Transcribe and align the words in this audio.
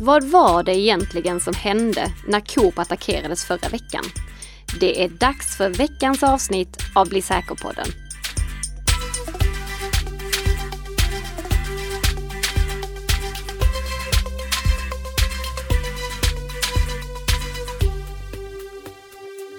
Vad 0.00 0.24
var 0.24 0.62
det 0.62 0.78
egentligen 0.78 1.40
som 1.40 1.54
hände 1.54 2.12
när 2.26 2.40
Coop 2.40 2.78
attackerades 2.78 3.44
förra 3.44 3.68
veckan? 3.68 4.04
Det 4.80 5.04
är 5.04 5.08
dags 5.08 5.56
för 5.56 5.70
veckans 5.70 6.22
avsnitt 6.22 6.76
av 6.94 7.08
Bli 7.08 7.22
säker-podden. 7.22 7.86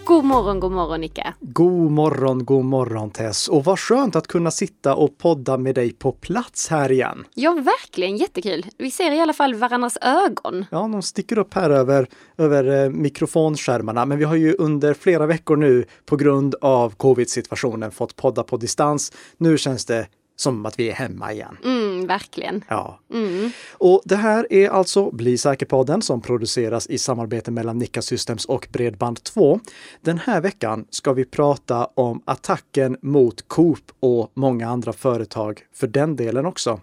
God 0.10 0.26
morgon, 0.26 0.60
god 0.60 0.72
morgon 0.72 1.02
Nicka. 1.02 1.34
God 1.40 1.92
morgon, 1.92 2.46
god 2.46 2.66
morgon 2.66 3.12
Tess. 3.12 3.48
Och 3.48 3.64
vad 3.64 3.80
skönt 3.80 4.16
att 4.16 4.28
kunna 4.28 4.52
sitta 4.52 4.96
och 4.96 5.18
podda 5.18 5.58
med 5.58 5.76
dig 5.76 5.94
på 5.94 6.12
plats 6.12 6.68
här 6.68 6.92
igen. 6.92 7.26
Ja, 7.34 7.52
verkligen 7.52 8.18
jättekul. 8.18 8.66
Vi 8.78 8.92
ser 8.92 9.12
i 9.12 9.20
alla 9.20 9.34
fall 9.34 9.56
varandras 9.56 9.98
ögon. 10.02 10.66
Ja, 10.72 10.78
de 10.78 11.02
sticker 11.02 11.38
upp 11.38 11.54
här 11.54 11.70
över, 11.70 12.08
över 12.38 12.84
eh, 12.84 12.90
mikrofonskärmarna. 12.90 14.06
Men 14.06 14.18
vi 14.18 14.24
har 14.24 14.36
ju 14.36 14.56
under 14.60 14.94
flera 14.94 15.26
veckor 15.26 15.56
nu 15.56 15.86
på 16.06 16.16
grund 16.16 16.56
av 16.62 16.96
covid-situationen 16.96 17.92
fått 17.92 18.16
podda 18.16 18.44
på 18.44 18.58
distans. 18.58 19.12
Nu 19.38 19.58
känns 19.58 19.86
det 19.86 20.08
som 20.40 20.66
att 20.66 20.80
vi 20.80 20.90
är 20.90 20.94
hemma 20.94 21.34
igen. 21.34 21.58
Mm, 21.64 22.08
verkligen. 22.08 22.64
Ja. 22.68 23.00
Mm. 23.14 23.52
Och 23.74 24.02
det 24.06 24.16
här 24.16 24.54
är 24.54 24.70
alltså 24.70 25.12
Bli 25.12 25.38
säker-podden 25.38 26.02
som 26.02 26.22
produceras 26.22 26.88
i 26.88 26.98
samarbete 26.98 27.52
mellan 27.52 27.78
Nika 27.78 28.02
Systems 28.02 28.46
och 28.46 28.68
Bredband2. 28.72 29.60
Den 30.02 30.18
här 30.18 30.42
veckan 30.42 30.86
ska 30.90 31.14
vi 31.14 31.26
prata 31.26 31.86
om 31.86 32.22
attacken 32.26 32.98
mot 33.02 33.48
Coop 33.48 33.92
och 34.00 34.32
många 34.34 34.70
andra 34.70 34.94
företag 34.94 35.62
för 35.74 35.88
den 35.88 36.16
delen 36.16 36.46
också. 36.46 36.80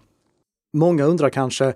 Många 0.73 1.03
undrar 1.05 1.29
kanske 1.29 1.73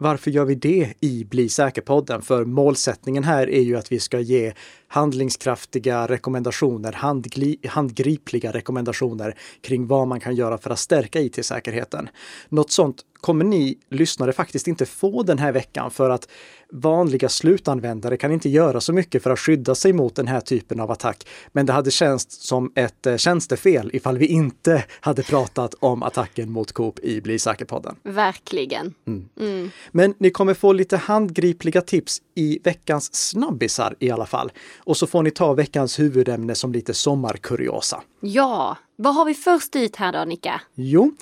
varför 0.00 0.30
gör 0.30 0.44
vi 0.44 0.54
det 0.54 0.94
i 1.00 1.24
Bli 1.24 1.48
säker-podden? 1.48 2.22
För 2.22 2.44
målsättningen 2.44 3.24
här 3.24 3.50
är 3.50 3.60
ju 3.60 3.76
att 3.76 3.92
vi 3.92 4.00
ska 4.00 4.20
ge 4.20 4.52
handlingskraftiga 4.88 6.06
rekommendationer, 6.06 6.92
handgli- 6.92 7.68
handgripliga 7.68 8.52
rekommendationer 8.52 9.34
kring 9.60 9.86
vad 9.86 10.08
man 10.08 10.20
kan 10.20 10.34
göra 10.34 10.58
för 10.58 10.70
att 10.70 10.78
stärka 10.78 11.20
IT-säkerheten. 11.20 12.08
Något 12.48 12.70
sånt 12.70 12.96
kommer 13.20 13.44
ni 13.44 13.78
lyssnare 13.90 14.32
faktiskt 14.32 14.68
inte 14.68 14.86
få 14.86 15.22
den 15.22 15.38
här 15.38 15.52
veckan 15.52 15.90
för 15.90 16.10
att 16.10 16.28
vanliga 16.72 17.28
slutanvändare 17.28 18.16
kan 18.16 18.32
inte 18.32 18.48
göra 18.48 18.80
så 18.80 18.92
mycket 18.92 19.22
för 19.22 19.30
att 19.30 19.38
skydda 19.38 19.74
sig 19.74 19.92
mot 19.92 20.14
den 20.14 20.26
här 20.26 20.40
typen 20.40 20.80
av 20.80 20.90
attack. 20.90 21.26
Men 21.52 21.66
det 21.66 21.72
hade 21.72 21.90
känts 21.90 22.46
som 22.46 22.72
ett 22.74 23.06
eh, 23.06 23.16
tjänstefel 23.16 23.90
ifall 23.92 24.18
vi 24.18 24.26
inte 24.26 24.84
hade 25.00 25.22
pratat 25.22 25.74
om 25.80 26.02
attacken 26.02 26.52
mot 26.52 26.72
Coop 26.72 26.98
i 26.98 27.20
Bli 27.20 27.38
säker-podden. 27.38 27.96
Verkligen. 28.02 28.94
Mm. 29.06 29.28
Mm. 29.40 29.70
Men 29.90 30.14
ni 30.18 30.30
kommer 30.30 30.54
få 30.54 30.72
lite 30.72 30.96
handgripliga 30.96 31.80
tips 31.80 32.22
i 32.34 32.58
veckans 32.64 33.14
snabbisar 33.14 33.94
i 33.98 34.10
alla 34.10 34.26
fall. 34.26 34.52
Och 34.78 34.96
så 34.96 35.06
får 35.06 35.22
ni 35.22 35.30
ta 35.30 35.52
veckans 35.52 35.98
huvudämne 35.98 36.54
som 36.54 36.72
lite 36.72 36.94
sommarkuriosa. 36.94 38.02
Ja, 38.20 38.76
vad 38.96 39.14
har 39.14 39.24
vi 39.24 39.34
först 39.34 39.76
ut 39.76 39.96
här 39.96 40.12
då 40.12 40.24
Nicka? 40.24 40.60
Jo, 40.74 41.12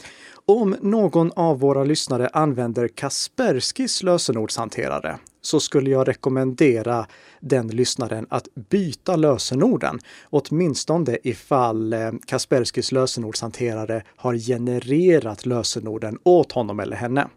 om 0.47 0.77
någon 0.81 1.33
av 1.33 1.61
våra 1.61 1.85
lyssnare 1.85 2.29
använder 2.33 2.89
Kasperskis 2.89 4.03
lösenordshanterare 4.03 5.19
så 5.49 5.61
skulle 5.61 5.91
jag 5.91 6.09
rekommendera 6.09 7.07
den 7.41 7.69
lyssnaren 7.69 8.27
att 8.31 8.49
byta 8.55 9.17
lösenorden. 9.17 9.99
Åtminstone 10.31 11.19
ifall 11.23 11.95
Kasperskys 12.27 12.49
Kasperskis 12.49 12.93
lösenordshanterare 12.93 14.03
har 14.17 14.35
genererat 14.35 15.47
lösenorden 15.47 16.19
åt 16.23 16.53
honom 16.53 16.81
eller 16.81 16.97
henne. 16.97 17.29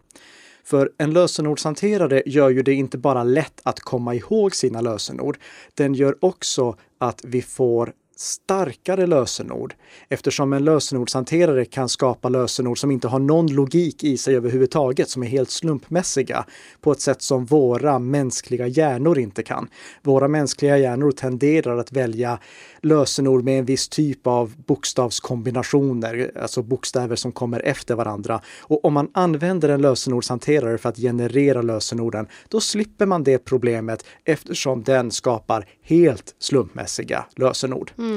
För 0.64 0.90
en 0.98 1.12
lösenordshanterare 1.12 2.22
gör 2.26 2.50
ju 2.50 2.62
det 2.62 2.74
inte 2.74 2.98
bara 2.98 3.24
lätt 3.24 3.60
att 3.62 3.80
komma 3.80 4.14
ihåg 4.14 4.54
sina 4.54 4.80
lösenord. 4.80 5.38
Den 5.74 5.94
gör 5.94 6.16
också 6.20 6.76
att 6.98 7.20
vi 7.24 7.42
får 7.42 7.92
starkare 8.16 9.06
lösenord 9.06 9.74
eftersom 10.08 10.52
en 10.52 10.64
lösenordshanterare 10.64 11.64
kan 11.64 11.88
skapa 11.88 12.28
lösenord 12.28 12.78
som 12.78 12.90
inte 12.90 13.08
har 13.08 13.18
någon 13.18 13.46
logik 13.46 14.04
i 14.04 14.16
sig 14.16 14.36
överhuvudtaget, 14.36 15.08
som 15.10 15.22
är 15.22 15.26
helt 15.26 15.50
slumpmässiga 15.50 16.44
på 16.80 16.92
ett 16.92 17.00
sätt 17.00 17.22
som 17.22 17.44
våra 17.44 17.98
mänskliga 17.98 18.66
hjärnor 18.66 19.18
inte 19.18 19.42
kan. 19.42 19.68
Våra 20.02 20.28
mänskliga 20.28 20.78
hjärnor 20.78 21.12
tenderar 21.12 21.78
att 21.78 21.92
välja 21.92 22.38
lösenord 22.82 23.44
med 23.44 23.58
en 23.58 23.64
viss 23.64 23.88
typ 23.88 24.26
av 24.26 24.54
bokstavskombinationer, 24.66 26.32
alltså 26.42 26.62
bokstäver 26.62 27.16
som 27.16 27.32
kommer 27.32 27.60
efter 27.60 27.94
varandra. 27.94 28.40
Och 28.60 28.84
om 28.84 28.92
man 28.92 29.10
använder 29.14 29.68
en 29.68 29.82
lösenordshanterare 29.82 30.78
för 30.78 30.88
att 30.88 30.96
generera 30.96 31.62
lösenorden, 31.62 32.26
då 32.48 32.60
slipper 32.60 33.06
man 33.06 33.24
det 33.24 33.38
problemet 33.38 34.04
eftersom 34.24 34.82
den 34.82 35.10
skapar 35.10 35.68
helt 35.82 36.34
slumpmässiga 36.38 37.24
lösenord. 37.36 37.92
Mm. 37.98 38.11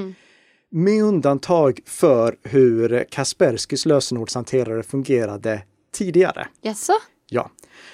Med 0.69 1.03
undantag 1.03 1.79
för 1.85 2.37
hur 2.43 3.05
Kasperskys 3.09 3.85
lösenordshanterare 3.85 4.83
fungerade 4.83 5.61
tidigare. 5.91 6.47
Jaså? 6.61 6.93
Ja, 7.29 7.51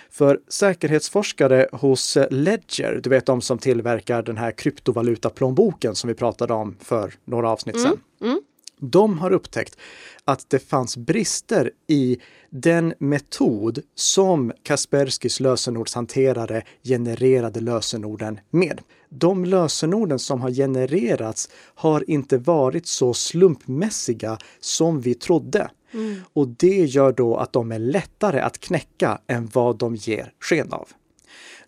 för 0.10 0.40
säkerhetsforskare 0.48 1.68
hos 1.72 2.18
Ledger, 2.32 3.00
du 3.04 3.10
vet 3.10 3.26
de 3.26 3.42
som 3.42 3.58
tillverkar 3.58 4.24
den 4.24 4.38
här 4.38 4.52
kryptovalutaplånboken 4.52 5.96
som 5.96 6.08
vi 6.08 6.14
pratade 6.14 6.54
om 6.54 6.76
för 6.80 7.14
några 7.26 7.50
avsnitt 7.50 7.82
sedan. 7.82 8.00
Mm. 8.22 8.42
De 8.84 9.19
har 9.19 9.31
upptäckt 9.31 9.78
att 10.25 10.50
det 10.50 10.59
fanns 10.59 10.97
brister 10.97 11.72
i 11.88 12.18
den 12.50 12.94
metod 13.00 13.80
som 13.96 14.52
Kasperskys 14.64 15.40
lösenordshanterare 15.40 16.64
genererade 16.84 17.59
lösenorden 17.59 18.40
med. 18.50 18.81
De 19.09 19.46
lösenorden 19.46 20.20
som 20.20 20.41
har 20.41 20.52
genererats 20.52 21.50
har 21.75 22.09
inte 22.09 22.38
varit 22.38 22.88
så 22.88 23.14
slumpmässiga 23.14 24.38
som 24.59 25.02
vi 25.02 25.14
trodde. 25.14 25.70
Mm. 25.94 26.22
Och 26.34 26.47
det 26.47 26.86
gör 26.86 27.12
då 27.12 27.38
att 27.38 27.53
de 27.53 27.72
är 27.72 27.80
lättare 27.80 28.40
att 28.40 28.59
knäcka 28.59 29.22
än 29.28 29.50
vad 29.53 29.78
de 29.78 29.96
ger 29.96 30.34
sken 30.40 30.74
av. 30.74 30.90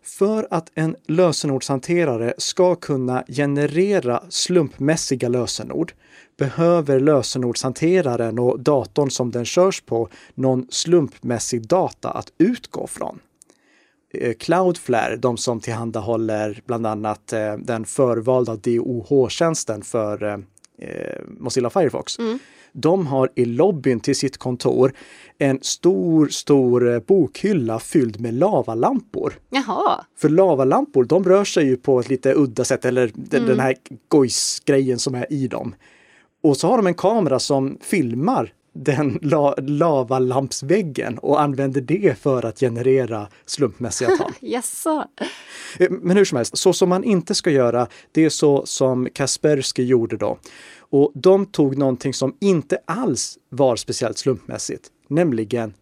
För 0.03 0.47
att 0.51 0.71
en 0.75 0.95
lösenordshanterare 1.07 2.33
ska 2.37 2.75
kunna 2.75 3.23
generera 3.27 4.23
slumpmässiga 4.29 5.29
lösenord 5.29 5.93
behöver 6.37 6.99
lösenordshanteraren 6.99 8.39
och 8.39 8.59
datorn 8.59 9.11
som 9.11 9.31
den 9.31 9.45
körs 9.45 9.81
på 9.81 10.09
någon 10.35 10.67
slumpmässig 10.69 11.67
data 11.67 12.11
att 12.11 12.33
utgå 12.37 12.87
från. 12.87 13.19
Eh, 14.13 14.33
Cloudflare, 14.33 15.15
de 15.15 15.37
som 15.37 15.59
tillhandahåller 15.59 16.61
bland 16.65 16.87
annat 16.87 17.33
eh, 17.33 17.57
den 17.57 17.85
förvalda 17.85 18.55
DOH-tjänsten 18.55 19.81
för 19.81 20.23
eh, 20.77 21.21
Mozilla 21.39 21.69
Firefox. 21.69 22.19
Mm. 22.19 22.39
De 22.71 23.07
har 23.07 23.29
i 23.35 23.45
lobbyn 23.45 23.99
till 23.99 24.15
sitt 24.15 24.37
kontor 24.37 24.93
en 25.37 25.59
stor, 25.61 26.27
stor 26.27 26.99
bokhylla 26.99 27.79
fylld 27.79 28.19
med 28.19 28.33
lavalampor. 28.33 29.33
Jaha. 29.49 30.05
För 30.17 30.29
lavalampor, 30.29 31.03
de 31.03 31.23
rör 31.23 31.43
sig 31.43 31.65
ju 31.65 31.77
på 31.77 31.99
ett 31.99 32.09
lite 32.09 32.33
udda 32.33 32.63
sätt, 32.63 32.85
eller 32.85 33.11
den, 33.13 33.45
den 33.45 33.59
här 33.59 33.75
gojsgrejen 34.07 34.99
som 34.99 35.15
är 35.15 35.33
i 35.33 35.47
dem. 35.47 35.75
Och 36.43 36.57
så 36.57 36.67
har 36.67 36.77
de 36.77 36.87
en 36.87 36.93
kamera 36.93 37.39
som 37.39 37.77
filmar 37.81 38.53
den 38.73 39.19
la 39.21 39.55
lavalampsväggen 39.57 41.17
och 41.17 41.41
använder 41.41 41.81
det 41.81 42.19
för 42.19 42.45
att 42.45 42.59
generera 42.59 43.27
slumpmässiga 43.45 44.17
tal. 44.17 44.31
Jaså? 44.39 45.05
Eh, 45.79 45.91
Men 45.91 46.17
hur 46.17 46.25
som 46.25 46.35
helst, 46.35 46.57
så 46.57 46.73
som 46.73 46.89
man 46.89 47.03
inte 47.03 47.35
ska 47.35 47.51
göra, 47.51 47.87
det 48.11 48.25
är 48.25 48.29
så 48.29 48.65
som 48.65 49.07
Kaspersky 49.13 49.83
gjorde 49.83 50.17
då. 50.17 50.37
Och 50.79 51.11
de 51.15 51.45
tog 51.45 51.77
någonting 51.77 52.13
som 52.13 52.37
inte 52.39 52.77
alls 52.85 53.37
var 53.49 53.75
speciellt 53.75 54.17
slumpmässigt, 54.17 54.87
nämligen 55.07 55.73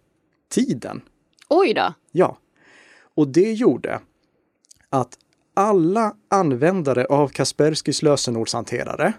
tiden. 0.50 1.02
Oj 1.50 1.74
då. 1.74 1.94
Ja. 2.12 2.38
Och 3.16 3.28
det 3.28 3.54
gjorde 3.54 4.00
att 4.90 5.18
alla 5.54 6.16
användare 6.30 7.06
av 7.06 7.28
Kasperskys 7.28 8.02
lösenordshanterare 8.02 9.14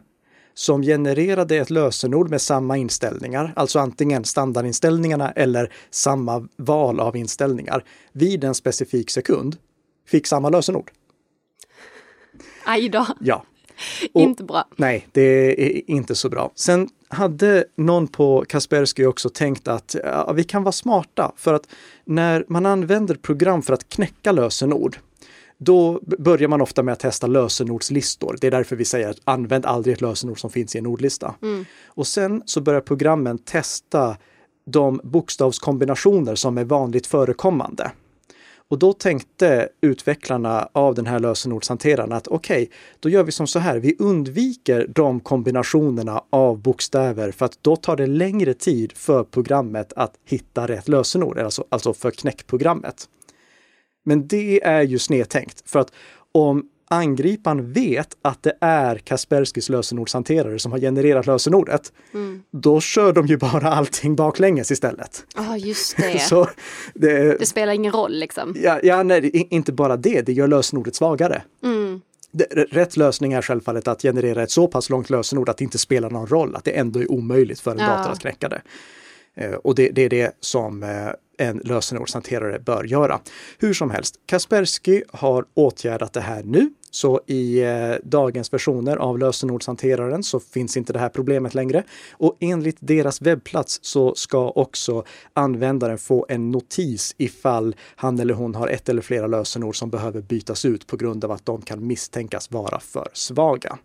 som 0.54 0.82
genererade 0.82 1.56
ett 1.56 1.70
lösenord 1.70 2.30
med 2.30 2.40
samma 2.40 2.76
inställningar, 2.76 3.52
alltså 3.56 3.78
antingen 3.78 4.24
standardinställningarna 4.24 5.30
eller 5.30 5.72
samma 5.90 6.48
val 6.56 7.00
av 7.00 7.16
inställningar, 7.16 7.84
vid 8.12 8.44
en 8.44 8.54
specifik 8.54 9.10
sekund 9.10 9.56
fick 10.08 10.26
samma 10.26 10.48
lösenord. 10.50 10.90
Aj 12.64 12.88
då. 12.88 13.06
Ja. 13.20 13.44
Och- 14.12 14.20
Inte 14.22 14.44
bra. 14.44 14.64
Nej, 14.76 15.08
det 15.12 15.20
är 15.22 15.90
inte 15.90 16.14
så 16.14 16.28
bra. 16.28 16.52
Sen 16.54 16.88
hade 17.08 17.64
någon 17.76 18.06
på 18.06 18.44
Kaspersky 18.48 19.06
också 19.06 19.28
tänkt 19.28 19.68
att 19.68 19.96
ja, 20.04 20.32
vi 20.32 20.44
kan 20.44 20.62
vara 20.62 20.72
smarta 20.72 21.32
för 21.36 21.54
att 21.54 21.66
när 22.04 22.44
man 22.48 22.66
använder 22.66 23.14
program 23.14 23.62
för 23.62 23.72
att 23.72 23.88
knäcka 23.88 24.32
lösenord, 24.32 24.96
då 25.64 26.00
börjar 26.18 26.48
man 26.48 26.60
ofta 26.60 26.82
med 26.82 26.92
att 26.92 27.00
testa 27.00 27.26
lösenordslistor. 27.26 28.36
Det 28.40 28.46
är 28.46 28.50
därför 28.50 28.76
vi 28.76 28.84
säger 28.84 29.10
att 29.10 29.20
använd 29.24 29.66
aldrig 29.66 29.94
ett 29.94 30.00
lösenord 30.00 30.40
som 30.40 30.50
finns 30.50 30.74
i 30.74 30.78
en 30.78 30.86
ordlista. 30.86 31.34
Mm. 31.42 31.64
Och 31.86 32.06
sen 32.06 32.42
så 32.46 32.60
börjar 32.60 32.80
programmen 32.80 33.38
testa 33.38 34.16
de 34.66 35.00
bokstavskombinationer 35.04 36.34
som 36.34 36.58
är 36.58 36.64
vanligt 36.64 37.06
förekommande. 37.06 37.90
Och 38.68 38.78
då 38.78 38.92
tänkte 38.92 39.68
utvecklarna 39.80 40.68
av 40.72 40.94
den 40.94 41.06
här 41.06 41.18
lösenordshanteraren 41.18 42.12
att 42.12 42.28
okej, 42.28 42.62
okay, 42.62 42.76
då 43.00 43.08
gör 43.08 43.24
vi 43.24 43.32
som 43.32 43.46
så 43.46 43.58
här. 43.58 43.78
Vi 43.78 43.96
undviker 43.98 44.86
de 44.88 45.20
kombinationerna 45.20 46.22
av 46.30 46.58
bokstäver 46.58 47.30
för 47.30 47.46
att 47.46 47.58
då 47.62 47.76
tar 47.76 47.96
det 47.96 48.06
längre 48.06 48.54
tid 48.54 48.92
för 48.92 49.24
programmet 49.24 49.92
att 49.96 50.14
hitta 50.24 50.68
rätt 50.68 50.88
lösenord, 50.88 51.38
alltså, 51.38 51.64
alltså 51.68 51.94
för 51.94 52.10
knäckprogrammet. 52.10 53.08
Men 54.04 54.26
det 54.26 54.64
är 54.64 54.82
ju 54.82 54.98
snedtänkt 54.98 55.70
för 55.70 55.78
att 55.78 55.92
om 56.32 56.68
angriparen 56.92 57.72
vet 57.72 58.16
att 58.22 58.42
det 58.42 58.56
är 58.60 58.96
Kasperskis 58.96 59.68
lösenordshanterare 59.68 60.58
som 60.58 60.72
har 60.72 60.78
genererat 60.78 61.26
lösenordet, 61.26 61.92
mm. 62.14 62.42
då 62.50 62.80
kör 62.80 63.12
de 63.12 63.26
ju 63.26 63.36
bara 63.36 63.72
allting 63.72 64.16
baklänges 64.16 64.70
istället. 64.70 65.24
Ja, 65.36 65.42
oh, 65.42 65.66
just 65.66 65.96
det. 65.96 66.18
Så 66.28 66.48
det. 66.94 67.38
Det 67.38 67.46
spelar 67.46 67.72
ingen 67.72 67.92
roll 67.92 68.12
liksom. 68.12 68.54
Ja, 68.58 68.80
ja 68.82 69.02
nej, 69.02 69.46
inte 69.50 69.72
bara 69.72 69.96
det, 69.96 70.22
det 70.22 70.32
gör 70.32 70.48
lösenordet 70.48 70.94
svagare. 70.94 71.42
Mm. 71.62 72.00
Rätt 72.70 72.96
lösning 72.96 73.32
är 73.32 73.42
självfallet 73.42 73.88
att 73.88 74.02
generera 74.02 74.42
ett 74.42 74.50
så 74.50 74.68
pass 74.68 74.90
långt 74.90 75.10
lösenord 75.10 75.48
att 75.48 75.56
det 75.56 75.64
inte 75.64 75.78
spelar 75.78 76.10
någon 76.10 76.26
roll, 76.26 76.56
att 76.56 76.64
det 76.64 76.70
ändå 76.70 77.00
är 77.00 77.10
omöjligt 77.10 77.60
för 77.60 77.70
en 77.70 77.78
ja. 77.78 77.86
dator 77.86 78.12
att 78.12 78.20
knäcka 78.20 78.48
det. 78.48 78.62
Eh, 79.34 79.52
och 79.52 79.74
det, 79.74 79.90
det, 79.90 80.02
är 80.02 80.08
det 80.08 80.36
som 80.40 80.82
eh, 80.82 80.88
en 81.42 81.58
lösenordshanterare 81.64 82.58
bör 82.58 82.84
göra. 82.84 83.20
Hur 83.58 83.74
som 83.74 83.90
helst, 83.90 84.20
Kaspersky 84.26 85.02
har 85.12 85.44
åtgärdat 85.54 86.12
det 86.12 86.20
här 86.20 86.42
nu 86.42 86.70
så 86.94 87.20
i 87.26 87.62
eh, 87.62 87.94
dagens 88.04 88.52
versioner 88.52 88.96
av 88.96 89.18
lösenordshanteraren 89.18 90.22
så 90.22 90.40
finns 90.40 90.76
inte 90.76 90.92
det 90.92 90.98
här 90.98 91.08
problemet 91.08 91.54
längre. 91.54 91.82
Och 92.12 92.36
enligt 92.40 92.76
deras 92.80 93.22
webbplats 93.22 93.78
så 93.82 94.14
ska 94.14 94.50
också 94.50 95.04
användaren 95.32 95.98
få 95.98 96.26
en 96.28 96.50
notis 96.50 97.14
ifall 97.18 97.76
han 97.96 98.20
eller 98.20 98.34
hon 98.34 98.54
har 98.54 98.68
ett 98.68 98.88
eller 98.88 99.02
flera 99.02 99.26
lösenord 99.26 99.76
som 99.76 99.90
behöver 99.90 100.20
bytas 100.20 100.64
ut 100.64 100.86
på 100.86 100.96
grund 100.96 101.24
av 101.24 101.32
att 101.32 101.46
de 101.46 101.62
kan 101.62 101.86
misstänkas 101.86 102.50
vara 102.50 102.80
för 102.80 103.08
svaga. 103.12 103.78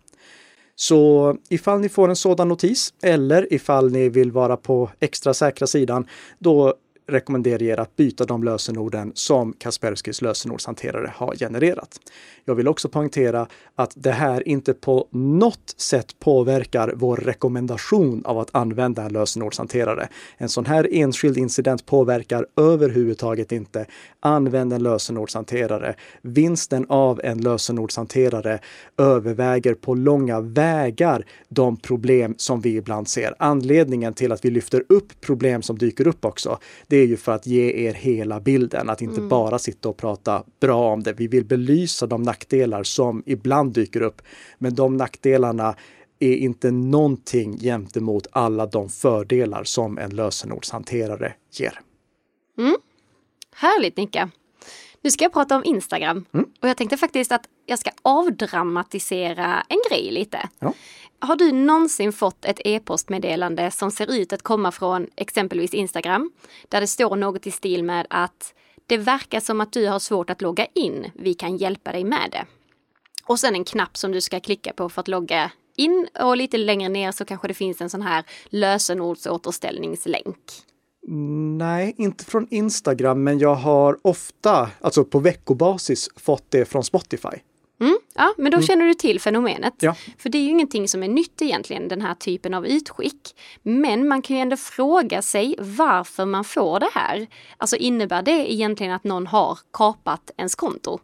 Så 0.76 1.36
ifall 1.48 1.80
ni 1.80 1.88
får 1.88 2.08
en 2.08 2.16
sådan 2.16 2.48
notis 2.48 2.94
eller 3.02 3.52
ifall 3.52 3.90
ni 3.90 4.08
vill 4.08 4.32
vara 4.32 4.56
på 4.56 4.90
extra 5.00 5.34
säkra 5.34 5.66
sidan, 5.66 6.06
då 6.38 6.74
rekommenderar 7.08 7.62
er 7.62 7.80
att 7.80 7.96
byta 7.96 8.24
de 8.24 8.44
lösenorden 8.44 9.12
som 9.14 9.52
Kasperskys 9.52 10.22
lösenordshanterare 10.22 11.12
har 11.14 11.34
genererat. 11.36 12.00
Jag 12.44 12.54
vill 12.54 12.68
också 12.68 12.88
poängtera 12.88 13.46
att 13.74 13.92
det 13.94 14.10
här 14.10 14.48
inte 14.48 14.74
på 14.74 15.08
något 15.10 15.74
sätt 15.76 16.18
påverkar 16.18 16.92
vår 16.96 17.16
rekommendation 17.16 18.22
av 18.24 18.38
att 18.38 18.50
använda 18.52 19.02
en 19.02 19.12
lösenordshanterare. 19.12 20.08
En 20.36 20.48
sån 20.48 20.66
här 20.66 20.88
enskild 20.92 21.38
incident 21.38 21.86
påverkar 21.86 22.46
överhuvudtaget 22.56 23.52
inte. 23.52 23.86
Använd 24.20 24.72
en 24.72 24.82
lösenordshanterare. 24.82 25.94
Vinsten 26.22 26.86
av 26.88 27.20
en 27.24 27.40
lösenordshanterare 27.40 28.58
överväger 28.98 29.74
på 29.74 29.94
långa 29.94 30.40
vägar 30.40 31.24
de 31.48 31.76
problem 31.76 32.34
som 32.38 32.60
vi 32.60 32.76
ibland 32.76 33.08
ser. 33.08 33.34
Anledningen 33.38 34.14
till 34.14 34.32
att 34.32 34.44
vi 34.44 34.50
lyfter 34.50 34.84
upp 34.88 35.20
problem 35.20 35.62
som 35.62 35.78
dyker 35.78 36.06
upp 36.06 36.24
också, 36.24 36.58
det 36.86 36.97
är 37.00 37.06
ju 37.06 37.16
för 37.16 37.32
att 37.32 37.46
ge 37.46 37.86
er 37.86 37.94
hela 37.94 38.40
bilden, 38.40 38.90
att 38.90 39.02
inte 39.02 39.16
mm. 39.16 39.28
bara 39.28 39.58
sitta 39.58 39.88
och 39.88 39.96
prata 39.96 40.44
bra 40.60 40.92
om 40.92 41.02
det. 41.02 41.12
Vi 41.12 41.26
vill 41.26 41.44
belysa 41.44 42.06
de 42.06 42.22
nackdelar 42.22 42.82
som 42.82 43.22
ibland 43.26 43.72
dyker 43.72 44.00
upp. 44.00 44.22
Men 44.58 44.74
de 44.74 44.96
nackdelarna 44.96 45.74
är 46.18 46.34
inte 46.34 46.70
någonting 46.70 47.58
gentemot 47.58 48.26
alla 48.30 48.66
de 48.66 48.88
fördelar 48.88 49.64
som 49.64 49.98
en 49.98 50.10
lösenordshanterare 50.10 51.34
ger. 51.52 51.80
Mm. 52.58 52.76
Härligt 53.54 53.96
Nicka! 53.96 54.30
Nu 55.02 55.10
ska 55.10 55.24
jag 55.24 55.32
prata 55.32 55.56
om 55.56 55.64
Instagram 55.64 56.24
mm. 56.32 56.46
och 56.60 56.68
jag 56.68 56.76
tänkte 56.76 56.96
faktiskt 56.96 57.32
att 57.32 57.48
jag 57.66 57.78
ska 57.78 57.90
avdramatisera 58.02 59.66
en 59.68 59.78
grej 59.90 60.10
lite. 60.10 60.48
Ja. 60.58 60.74
Har 61.20 61.36
du 61.36 61.52
någonsin 61.52 62.12
fått 62.12 62.44
ett 62.44 62.60
e-postmeddelande 62.64 63.70
som 63.70 63.90
ser 63.90 64.14
ut 64.14 64.32
att 64.32 64.42
komma 64.42 64.72
från 64.72 65.06
exempelvis 65.16 65.74
Instagram, 65.74 66.30
där 66.68 66.80
det 66.80 66.86
står 66.86 67.16
något 67.16 67.46
i 67.46 67.50
stil 67.50 67.84
med 67.84 68.06
att 68.10 68.54
det 68.86 68.96
verkar 68.96 69.40
som 69.40 69.60
att 69.60 69.72
du 69.72 69.86
har 69.86 69.98
svårt 69.98 70.30
att 70.30 70.42
logga 70.42 70.66
in. 70.74 71.10
Vi 71.14 71.34
kan 71.34 71.56
hjälpa 71.56 71.92
dig 71.92 72.04
med 72.04 72.28
det. 72.32 72.46
Och 73.26 73.40
sen 73.40 73.54
en 73.54 73.64
knapp 73.64 73.96
som 73.96 74.12
du 74.12 74.20
ska 74.20 74.40
klicka 74.40 74.72
på 74.72 74.88
för 74.88 75.00
att 75.00 75.08
logga 75.08 75.50
in 75.76 76.06
och 76.20 76.36
lite 76.36 76.58
längre 76.58 76.88
ner 76.88 77.12
så 77.12 77.24
kanske 77.24 77.48
det 77.48 77.54
finns 77.54 77.80
en 77.80 77.90
sån 77.90 78.02
här 78.02 78.24
lösenordsåterställningslänk. 78.48 80.36
Nej, 81.58 81.94
inte 81.98 82.24
från 82.24 82.46
Instagram, 82.50 83.24
men 83.24 83.38
jag 83.38 83.54
har 83.54 83.98
ofta, 84.02 84.70
alltså 84.80 85.04
på 85.04 85.18
veckobasis, 85.18 86.08
fått 86.16 86.44
det 86.48 86.64
från 86.64 86.84
Spotify. 86.84 87.38
Mm, 87.80 87.98
ja, 88.14 88.34
men 88.36 88.50
då 88.50 88.56
mm. 88.56 88.66
känner 88.66 88.86
du 88.86 88.94
till 88.94 89.20
fenomenet. 89.20 89.74
Ja. 89.78 89.94
För 90.18 90.28
det 90.28 90.38
är 90.38 90.42
ju 90.42 90.48
ingenting 90.48 90.88
som 90.88 91.02
är 91.02 91.08
nytt 91.08 91.42
egentligen, 91.42 91.88
den 91.88 92.00
här 92.00 92.14
typen 92.14 92.54
av 92.54 92.66
utskick. 92.66 93.36
Men 93.62 94.08
man 94.08 94.22
kan 94.22 94.36
ju 94.36 94.42
ändå 94.42 94.56
fråga 94.56 95.22
sig 95.22 95.54
varför 95.58 96.24
man 96.24 96.44
får 96.44 96.80
det 96.80 96.90
här. 96.94 97.26
Alltså 97.56 97.76
innebär 97.76 98.22
det 98.22 98.52
egentligen 98.52 98.92
att 98.92 99.04
någon 99.04 99.26
har 99.26 99.58
kapat 99.72 100.30
ens 100.36 100.54
konto? 100.54 100.98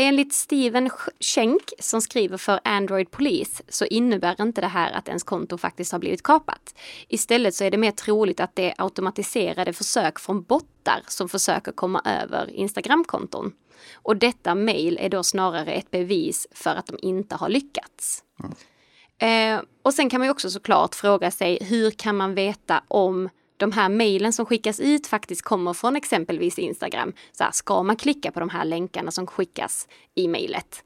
Enligt 0.00 0.32
Steven 0.32 0.90
Schenk 1.20 1.72
som 1.78 2.00
skriver 2.00 2.36
för 2.36 2.60
Android 2.64 3.10
Police 3.10 3.62
så 3.68 3.84
innebär 3.84 4.40
inte 4.40 4.60
det 4.60 4.66
här 4.66 4.92
att 4.92 5.08
ens 5.08 5.22
konto 5.22 5.58
faktiskt 5.58 5.92
har 5.92 5.98
blivit 5.98 6.22
kapat. 6.22 6.74
Istället 7.08 7.54
så 7.54 7.64
är 7.64 7.70
det 7.70 7.76
mer 7.76 7.90
troligt 7.90 8.40
att 8.40 8.56
det 8.56 8.70
är 8.70 8.74
automatiserade 8.78 9.72
försök 9.72 10.18
från 10.18 10.42
bottar 10.42 11.02
som 11.06 11.28
försöker 11.28 11.72
komma 11.72 12.02
över 12.04 12.50
Instagramkonton. 12.50 13.52
Och 13.94 14.16
detta 14.16 14.54
mail 14.54 14.98
är 15.00 15.08
då 15.08 15.22
snarare 15.22 15.72
ett 15.72 15.90
bevis 15.90 16.46
för 16.50 16.70
att 16.70 16.86
de 16.86 16.98
inte 17.02 17.34
har 17.34 17.48
lyckats. 17.48 18.24
Mm. 18.40 19.58
Eh, 19.58 19.64
och 19.82 19.94
sen 19.94 20.10
kan 20.10 20.20
man 20.20 20.26
ju 20.26 20.30
också 20.30 20.50
såklart 20.50 20.94
fråga 20.94 21.30
sig 21.30 21.58
hur 21.60 21.90
kan 21.90 22.16
man 22.16 22.34
veta 22.34 22.82
om 22.88 23.28
de 23.58 23.72
här 23.72 23.88
mejlen 23.88 24.32
som 24.32 24.46
skickas 24.46 24.80
ut 24.80 25.06
faktiskt 25.06 25.42
kommer 25.42 25.72
från 25.72 25.96
exempelvis 25.96 26.58
Instagram. 26.58 27.12
Så 27.32 27.44
här, 27.44 27.50
ska 27.52 27.82
man 27.82 27.96
klicka 27.96 28.32
på 28.32 28.40
de 28.40 28.48
här 28.48 28.64
länkarna 28.64 29.10
som 29.10 29.26
skickas 29.26 29.88
i 30.14 30.28
mejlet? 30.28 30.84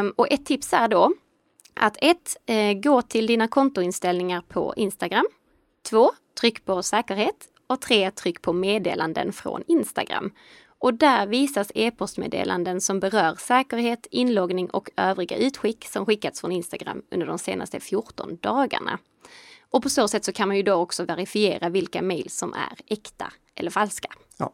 Um, 0.00 0.12
och 0.16 0.32
ett 0.32 0.46
tips 0.46 0.72
är 0.72 0.88
då 0.88 1.12
att 1.74 1.96
ett, 2.00 2.36
eh, 2.46 2.72
gå 2.72 3.02
till 3.02 3.26
dina 3.26 3.48
kontoinställningar 3.48 4.40
på 4.48 4.74
Instagram. 4.76 5.26
Två, 5.90 6.10
tryck 6.40 6.64
på 6.64 6.82
säkerhet. 6.82 7.48
Och 7.66 7.80
tre, 7.80 8.10
tryck 8.10 8.42
på 8.42 8.52
meddelanden 8.52 9.32
från 9.32 9.62
Instagram. 9.66 10.30
Och 10.78 10.94
där 10.94 11.26
visas 11.26 11.72
e-postmeddelanden 11.74 12.80
som 12.80 13.00
berör 13.00 13.34
säkerhet, 13.34 14.06
inloggning 14.10 14.70
och 14.70 14.90
övriga 14.96 15.36
utskick 15.36 15.88
som 15.88 16.06
skickats 16.06 16.40
från 16.40 16.52
Instagram 16.52 17.02
under 17.10 17.26
de 17.26 17.38
senaste 17.38 17.80
14 17.80 18.38
dagarna. 18.40 18.98
Och 19.70 19.82
på 19.82 19.90
så 19.90 20.08
sätt 20.08 20.24
så 20.24 20.32
kan 20.32 20.48
man 20.48 20.56
ju 20.56 20.62
då 20.62 20.74
också 20.74 21.04
verifiera 21.04 21.68
vilka 21.68 22.02
mejl 22.02 22.30
som 22.30 22.52
är 22.52 22.78
äkta 22.86 23.32
eller 23.54 23.70
falska. 23.70 24.08
Ja. 24.36 24.52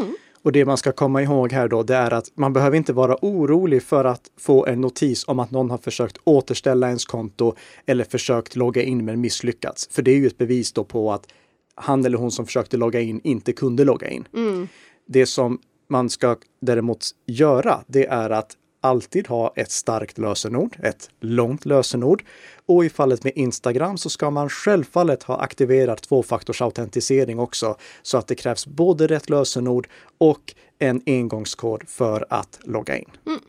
Mm. 0.00 0.16
Och 0.42 0.52
det 0.52 0.64
man 0.64 0.76
ska 0.76 0.92
komma 0.92 1.22
ihåg 1.22 1.52
här 1.52 1.68
då, 1.68 1.82
det 1.82 1.94
är 1.96 2.12
att 2.12 2.36
man 2.36 2.52
behöver 2.52 2.76
inte 2.76 2.92
vara 2.92 3.16
orolig 3.22 3.82
för 3.82 4.04
att 4.04 4.30
få 4.38 4.66
en 4.66 4.80
notis 4.80 5.28
om 5.28 5.38
att 5.38 5.50
någon 5.50 5.70
har 5.70 5.78
försökt 5.78 6.18
återställa 6.24 6.86
ens 6.86 7.04
konto 7.04 7.54
eller 7.86 8.04
försökt 8.04 8.56
logga 8.56 8.82
in 8.82 9.04
men 9.04 9.20
misslyckats. 9.20 9.88
För 9.90 10.02
det 10.02 10.10
är 10.10 10.16
ju 10.16 10.26
ett 10.26 10.38
bevis 10.38 10.72
då 10.72 10.84
på 10.84 11.12
att 11.12 11.26
han 11.74 12.04
eller 12.06 12.18
hon 12.18 12.30
som 12.30 12.46
försökte 12.46 12.76
logga 12.76 13.00
in 13.00 13.20
inte 13.24 13.52
kunde 13.52 13.84
logga 13.84 14.08
in. 14.08 14.28
Mm. 14.34 14.68
Det 15.06 15.26
som 15.26 15.58
man 15.88 16.10
ska 16.10 16.36
däremot 16.60 17.06
göra, 17.26 17.84
det 17.86 18.06
är 18.06 18.30
att 18.30 18.56
alltid 18.82 19.28
ha 19.28 19.52
ett 19.56 19.70
starkt 19.70 20.18
lösenord, 20.18 20.76
ett 20.82 21.10
långt 21.20 21.66
lösenord. 21.66 22.24
Och 22.66 22.84
i 22.84 22.90
fallet 22.90 23.24
med 23.24 23.32
Instagram 23.36 23.98
så 23.98 24.10
ska 24.10 24.30
man 24.30 24.48
självfallet 24.48 25.22
ha 25.22 25.36
aktiverat 25.36 26.02
tvåfaktorsautentisering 26.02 27.38
också 27.38 27.76
så 28.02 28.18
att 28.18 28.26
det 28.26 28.34
krävs 28.34 28.66
både 28.66 29.06
rätt 29.06 29.30
lösenord 29.30 29.88
och 30.18 30.54
en 30.78 31.02
engångskod 31.06 31.88
för 31.88 32.26
att 32.30 32.60
logga 32.62 32.98
in. 32.98 33.10
Mm. 33.26 33.40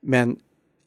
Men 0.00 0.36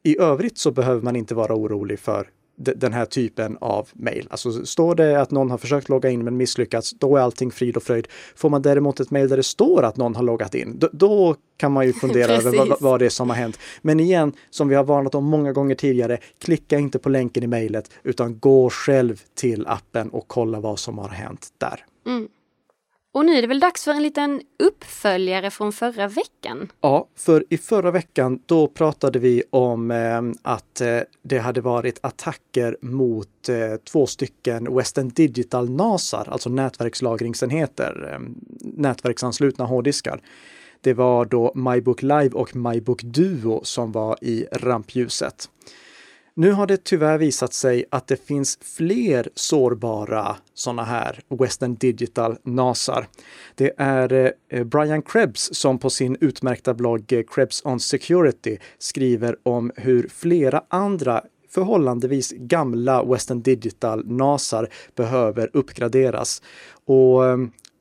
i 0.02 0.18
övrigt 0.20 0.58
så 0.58 0.70
behöver 0.70 1.02
man 1.02 1.16
inte 1.16 1.34
vara 1.34 1.54
orolig 1.54 1.98
för 1.98 2.30
den 2.56 2.92
här 2.92 3.04
typen 3.04 3.56
av 3.60 3.88
mejl. 3.92 4.26
Alltså 4.30 4.66
står 4.66 4.94
det 4.94 5.20
att 5.20 5.30
någon 5.30 5.50
har 5.50 5.58
försökt 5.58 5.88
logga 5.88 6.10
in 6.10 6.24
men 6.24 6.36
misslyckats, 6.36 6.90
då 6.90 7.16
är 7.16 7.20
allting 7.20 7.50
frid 7.50 7.76
och 7.76 7.82
fröjd. 7.82 8.08
Får 8.36 8.50
man 8.50 8.62
däremot 8.62 9.00
ett 9.00 9.10
mejl 9.10 9.28
där 9.28 9.36
det 9.36 9.42
står 9.42 9.82
att 9.82 9.96
någon 9.96 10.16
har 10.16 10.22
loggat 10.22 10.54
in, 10.54 10.78
då, 10.78 10.88
då 10.92 11.36
kan 11.56 11.72
man 11.72 11.86
ju 11.86 11.92
fundera 12.00 12.32
över 12.32 12.56
vad, 12.56 12.80
vad, 12.80 13.00
det 13.00 13.06
är 13.06 13.10
som 13.10 13.30
har 13.30 13.36
hänt. 13.36 13.58
Men 13.82 14.00
igen, 14.00 14.32
som 14.50 14.68
vi 14.68 14.74
har 14.74 14.84
varnat 14.84 15.14
om 15.14 15.24
många 15.24 15.52
gånger 15.52 15.74
tidigare, 15.74 16.18
klicka 16.38 16.78
inte 16.78 16.98
på 16.98 17.08
länken 17.08 17.42
i 17.42 17.46
mejlet 17.46 17.90
utan 18.02 18.38
gå 18.38 18.70
själv 18.70 19.22
till 19.34 19.66
appen 19.66 20.08
och 20.10 20.24
kolla 20.28 20.60
vad 20.60 20.78
som 20.78 20.98
har 20.98 21.08
hänt 21.08 21.48
där. 21.58 21.84
Mm. 22.06 22.28
Och 23.16 23.24
nu 23.24 23.32
är 23.32 23.42
det 23.42 23.48
väl 23.48 23.60
dags 23.60 23.84
för 23.84 23.90
en 23.90 24.02
liten 24.02 24.42
uppföljare 24.58 25.50
från 25.50 25.72
förra 25.72 26.08
veckan? 26.08 26.72
Ja, 26.80 27.08
för 27.16 27.44
i 27.50 27.58
förra 27.58 27.90
veckan 27.90 28.40
då 28.46 28.68
pratade 28.68 29.18
vi 29.18 29.42
om 29.50 29.90
eh, 29.90 30.22
att 30.42 30.80
eh, 30.80 30.98
det 31.22 31.38
hade 31.38 31.60
varit 31.60 31.98
attacker 32.02 32.76
mot 32.80 33.48
eh, 33.48 33.56
två 33.84 34.06
stycken 34.06 34.76
Western 34.76 35.08
Digital 35.08 35.70
NASAR, 35.70 36.28
alltså 36.28 36.48
nätverkslagringsenheter, 36.48 38.12
eh, 38.12 38.18
nätverksanslutna 38.60 39.64
hårddiskar 39.64 40.20
Det 40.80 40.94
var 40.94 41.24
då 41.24 41.52
MyBook 41.54 42.02
Live 42.02 42.30
och 42.30 42.56
MyBook 42.56 43.02
Duo 43.02 43.60
som 43.64 43.92
var 43.92 44.18
i 44.20 44.46
rampljuset. 44.52 45.50
Nu 46.38 46.52
har 46.52 46.66
det 46.66 46.84
tyvärr 46.84 47.18
visat 47.18 47.52
sig 47.52 47.84
att 47.90 48.06
det 48.06 48.26
finns 48.26 48.58
fler 48.62 49.28
sårbara 49.34 50.36
sådana 50.54 50.84
här 50.84 51.20
Western 51.28 51.74
Digital 51.74 52.36
NASAR. 52.42 53.08
Det 53.54 53.72
är 53.76 54.32
eh, 54.48 54.64
Brian 54.64 55.02
Krebs 55.02 55.48
som 55.52 55.78
på 55.78 55.90
sin 55.90 56.16
utmärkta 56.20 56.74
blogg 56.74 57.12
eh, 57.12 57.22
Krebs 57.34 57.62
on 57.64 57.80
Security 57.80 58.58
skriver 58.78 59.36
om 59.42 59.72
hur 59.76 60.08
flera 60.08 60.62
andra 60.68 61.22
förhållandevis 61.50 62.32
gamla 62.36 63.04
Western 63.04 63.42
Digital 63.42 64.06
NASAR 64.06 64.68
behöver 64.94 65.50
uppgraderas. 65.52 66.42
Och 66.84 67.26
eh, 67.26 67.38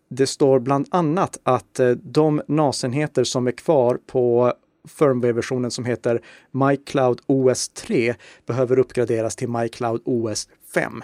det 0.10 0.28
står 0.28 0.60
bland 0.60 0.88
annat 0.92 1.40
att 1.44 1.80
de 2.04 2.42
NAS-enheter 2.48 3.24
som 3.24 3.48
är 3.48 3.52
kvar 3.52 4.00
på 4.08 4.54
firmware-versionen 4.88 5.72
som 5.72 5.86
heter 5.86 6.22
MyCloud 6.52 7.22
OS 7.26 7.70
3 7.70 8.16
behöver 8.46 8.80
uppgraderas 8.80 9.36
till 9.36 9.50
MyCloud 9.50 10.02
OS 10.06 10.50
5. 10.74 11.04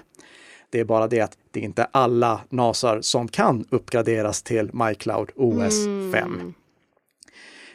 Det 0.69 0.79
är 0.79 0.85
bara 0.85 1.07
det 1.07 1.21
att 1.21 1.37
det 1.51 1.59
är 1.59 1.63
inte 1.63 1.83
alla 1.91 2.41
NASar 2.49 3.01
som 3.01 3.27
kan 3.27 3.65
uppgraderas 3.69 4.43
till 4.43 4.69
MyCloud 4.73 5.31
OS 5.35 5.85
5. 5.85 6.13
Mm. 6.13 6.53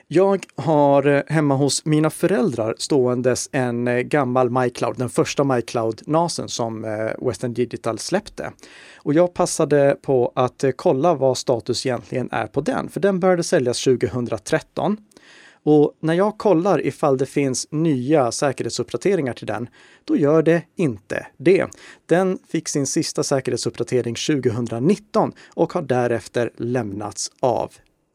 Jag 0.08 0.46
har 0.56 1.06
eh, 1.06 1.22
hemma 1.26 1.54
hos 1.54 1.84
mina 1.84 2.10
föräldrar 2.10 2.74
ståendes 2.78 3.48
en 3.52 3.88
eh, 3.88 4.00
gammal 4.00 4.50
MyCloud, 4.50 4.96
den 4.98 5.08
första 5.08 5.44
MyCloud-NASen 5.44 6.46
som 6.48 6.84
eh, 6.84 7.26
Western 7.28 7.54
Digital 7.54 7.98
släppte. 7.98 8.52
Och 8.96 9.14
jag 9.14 9.34
passade 9.34 9.96
på 10.02 10.32
att 10.34 10.64
kolla 10.76 11.14
vad 11.14 11.38
status 11.38 11.86
egentligen 11.86 12.28
är 12.32 12.46
på 12.46 12.60
den, 12.60 12.88
för 12.88 13.00
den 13.00 13.20
började 13.20 13.42
säljas 13.42 13.84
2013. 13.84 14.96
Och 15.68 15.96
när 16.00 16.14
jag 16.14 16.38
kollar 16.38 16.86
ifall 16.86 17.18
det 17.18 17.26
finns 17.26 17.66
nya 17.70 18.32
säkerhetsuppdateringar 18.32 19.32
till 19.32 19.46
den, 19.46 19.68
då 20.04 20.16
gör 20.16 20.42
det 20.42 20.62
inte 20.76 21.26
det. 21.36 21.66
Den 22.06 22.38
fick 22.48 22.68
sin 22.68 22.86
sista 22.86 23.22
säkerhetsuppdatering 23.22 24.14
2019 24.14 25.32
och 25.54 25.72
har 25.72 25.82
därefter 25.82 26.50
lämnats 26.56 27.30
av 27.40 27.72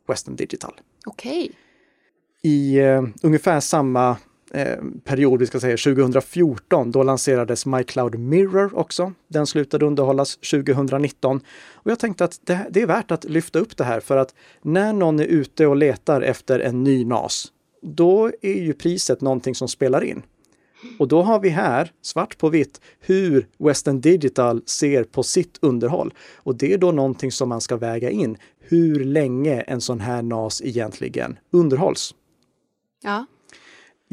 Western 0.08 0.36
Digital. 0.36 0.74
Okej. 1.06 1.42
Okay. 1.42 2.52
I 2.52 2.82
uh, 2.82 3.08
ungefär 3.24 3.60
samma 3.60 4.10
eh, 4.10 4.16
Eh, 4.54 4.78
period, 5.04 5.40
vi 5.40 5.48
ska 5.48 5.60
säga 5.60 5.78
2014, 5.78 6.92
då 6.92 7.04
lanserades 7.04 7.66
MyCloud 7.66 8.20
Mirror 8.20 8.78
också. 8.78 9.14
Den 9.28 9.48
slutade 9.48 9.86
underhållas 9.86 10.38
2019. 10.38 11.42
Och 11.74 11.92
jag 11.92 12.00
tänkte 12.00 12.24
att 12.24 12.40
det, 12.44 12.68
det, 12.70 12.82
är 12.82 12.88
värt 12.88 13.12
att 13.12 13.24
lyfta 13.24 13.60
upp 13.60 13.78
det 13.78 13.84
här 13.84 14.00
för 14.00 14.18
att 14.18 14.36
när 14.62 14.94
någon 14.94 15.20
är 15.20 15.26
ute 15.26 15.68
och 15.68 15.76
letar 15.76 16.22
efter 16.22 16.60
en 16.60 16.84
ny 16.84 17.06
NAS, 17.06 17.48
då 17.82 18.32
är 18.42 18.62
ju 18.62 18.74
priset 18.74 19.22
någonting 19.22 19.56
som 19.56 19.68
spelar 19.68 20.04
in. 20.04 20.22
Och 21.00 21.08
då 21.08 21.22
har 21.22 21.40
vi 21.40 21.50
här, 21.50 21.92
svart 22.02 22.38
på 22.38 22.50
vitt, 22.50 22.82
hur 23.00 23.48
Western 23.58 24.02
Digital 24.02 24.62
ser 24.66 25.04
på 25.04 25.24
sitt 25.24 25.58
underhåll. 25.62 26.14
Och 26.36 26.56
det 26.56 26.74
är 26.74 26.78
då 26.78 26.92
någonting 26.92 27.32
som 27.32 27.50
man 27.50 27.62
ska 27.62 27.78
väga 27.78 28.10
in, 28.10 28.38
hur 28.60 29.06
länge 29.06 29.62
en 29.62 29.82
sån 29.82 30.00
här 30.00 30.22
NAS 30.22 30.62
egentligen 30.62 31.40
underhålls. 31.52 32.16
Ja. 33.04 33.26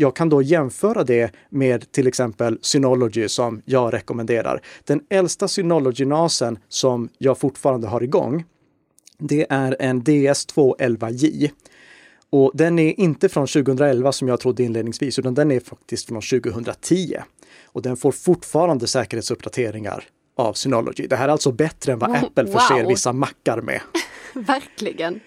Jag 0.00 0.17
kan 0.17 0.28
då 0.28 0.43
jämföra 0.43 1.05
det 1.05 1.33
med 1.49 1.93
till 1.93 2.07
exempel 2.07 2.59
Synology 2.62 3.28
som 3.28 3.62
jag 3.64 3.95
rekommenderar. 3.95 4.62
Den 4.85 5.00
äldsta 5.11 5.47
Synology-NASen 5.47 6.59
som 6.69 7.09
jag 7.19 7.38
fortfarande 7.38 7.88
har 7.88 8.02
igång, 8.02 8.45
det 9.19 9.47
är 9.50 9.76
en 9.81 10.02
DS211J. 10.02 11.50
Och 12.31 12.52
den 12.55 12.78
är 12.78 13.00
inte 13.00 13.28
från 13.28 13.47
2011 13.47 14.12
som 14.12 14.28
jag 14.28 14.40
trodde 14.40 14.62
inledningsvis, 14.62 15.19
utan 15.19 15.35
den 15.35 15.50
är 15.50 15.61
faktiskt 15.61 16.09
från 16.09 16.23
2010. 16.23 17.17
Och 17.64 17.83
den 17.83 17.97
får 17.97 18.12
fortfarande 18.12 18.87
säkerhetsuppdateringar 18.87 20.05
av 20.37 20.52
Synology. 20.52 21.07
Det 21.07 21.17
här 21.17 21.28
är 21.28 21.33
alltså 21.33 21.52
bättre 21.52 21.93
än 21.93 21.99
vad 21.99 22.11
Apple 22.11 22.47
förser 22.47 22.83
wow. 22.83 22.88
vissa 22.88 23.12
mackar 23.12 23.61
med. 23.61 23.81
Verkligen. 24.35 25.21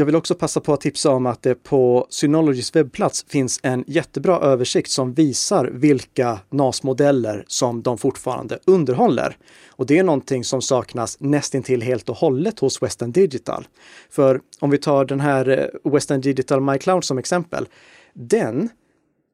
Jag 0.00 0.06
vill 0.06 0.16
också 0.16 0.34
passa 0.34 0.60
på 0.60 0.72
att 0.72 0.80
tipsa 0.80 1.10
om 1.10 1.26
att 1.26 1.42
det 1.42 1.54
på 1.54 2.06
Synologys 2.10 2.76
webbplats 2.76 3.24
finns 3.28 3.60
en 3.62 3.84
jättebra 3.86 4.40
översikt 4.40 4.90
som 4.90 5.14
visar 5.14 5.64
vilka 5.64 6.38
NAS-modeller 6.50 7.44
som 7.46 7.82
de 7.82 7.98
fortfarande 7.98 8.58
underhåller. 8.64 9.36
Och 9.68 9.86
det 9.86 9.98
är 9.98 10.04
någonting 10.04 10.44
som 10.44 10.62
saknas 10.62 11.16
nästintill 11.20 11.82
helt 11.82 12.08
och 12.08 12.16
hållet 12.16 12.58
hos 12.58 12.82
Western 12.82 13.12
Digital. 13.12 13.68
För 14.10 14.40
om 14.60 14.70
vi 14.70 14.78
tar 14.78 15.04
den 15.04 15.20
här 15.20 15.48
eh, 15.48 15.92
Western 15.92 16.20
Digital 16.20 16.60
MyCloud 16.60 17.04
som 17.04 17.18
exempel. 17.18 17.68
Den 18.14 18.68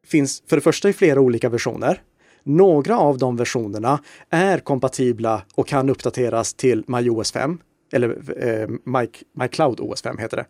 finns 0.06 0.42
för 0.46 0.56
det 0.56 0.62
första 0.62 0.88
i 0.88 0.92
flera 0.92 1.20
olika 1.20 1.49
versioner. 1.49 2.02
Några 2.42 2.99
av 2.99 3.18
de 3.18 3.37
versionerna 3.37 3.99
är 4.30 4.58
kompatibla 4.58 5.42
och 5.54 5.68
kan 5.68 5.90
uppdateras 5.90 6.54
till 6.54 6.85
MyOS 6.87 7.32
5 7.32 7.58
eller 7.93 8.09
eh, 8.37 8.69
Mike, 8.85 9.19
MyCloud 9.33 9.81
OS 9.81 10.02
5 10.02 10.19
heter 10.19 10.37
det. 10.37 10.47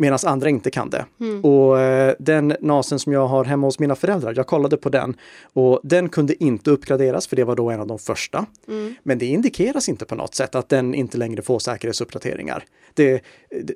Medan 0.00 0.18
andra 0.26 0.48
inte 0.48 0.70
kan 0.70 0.90
det. 0.90 1.04
Mm. 1.20 1.44
Och 1.44 1.80
eh, 1.80 2.14
den 2.18 2.56
NASen 2.60 2.98
som 2.98 3.12
jag 3.12 3.26
har 3.26 3.44
hemma 3.44 3.66
hos 3.66 3.78
mina 3.78 3.94
föräldrar, 3.94 4.34
jag 4.36 4.46
kollade 4.46 4.76
på 4.76 4.88
den 4.88 5.16
och 5.52 5.80
den 5.82 6.08
kunde 6.08 6.44
inte 6.44 6.70
uppgraderas 6.70 7.26
för 7.26 7.36
det 7.36 7.44
var 7.44 7.56
då 7.56 7.70
en 7.70 7.80
av 7.80 7.86
de 7.86 7.98
första. 7.98 8.46
Mm. 8.68 8.94
Men 9.02 9.18
det 9.18 9.26
indikeras 9.26 9.88
inte 9.88 10.04
på 10.04 10.14
något 10.14 10.34
sätt 10.34 10.54
att 10.54 10.68
den 10.68 10.94
inte 10.94 11.18
längre 11.18 11.42
får 11.42 11.58
säkerhetsuppdateringar. 11.58 12.64
Det, 12.94 13.22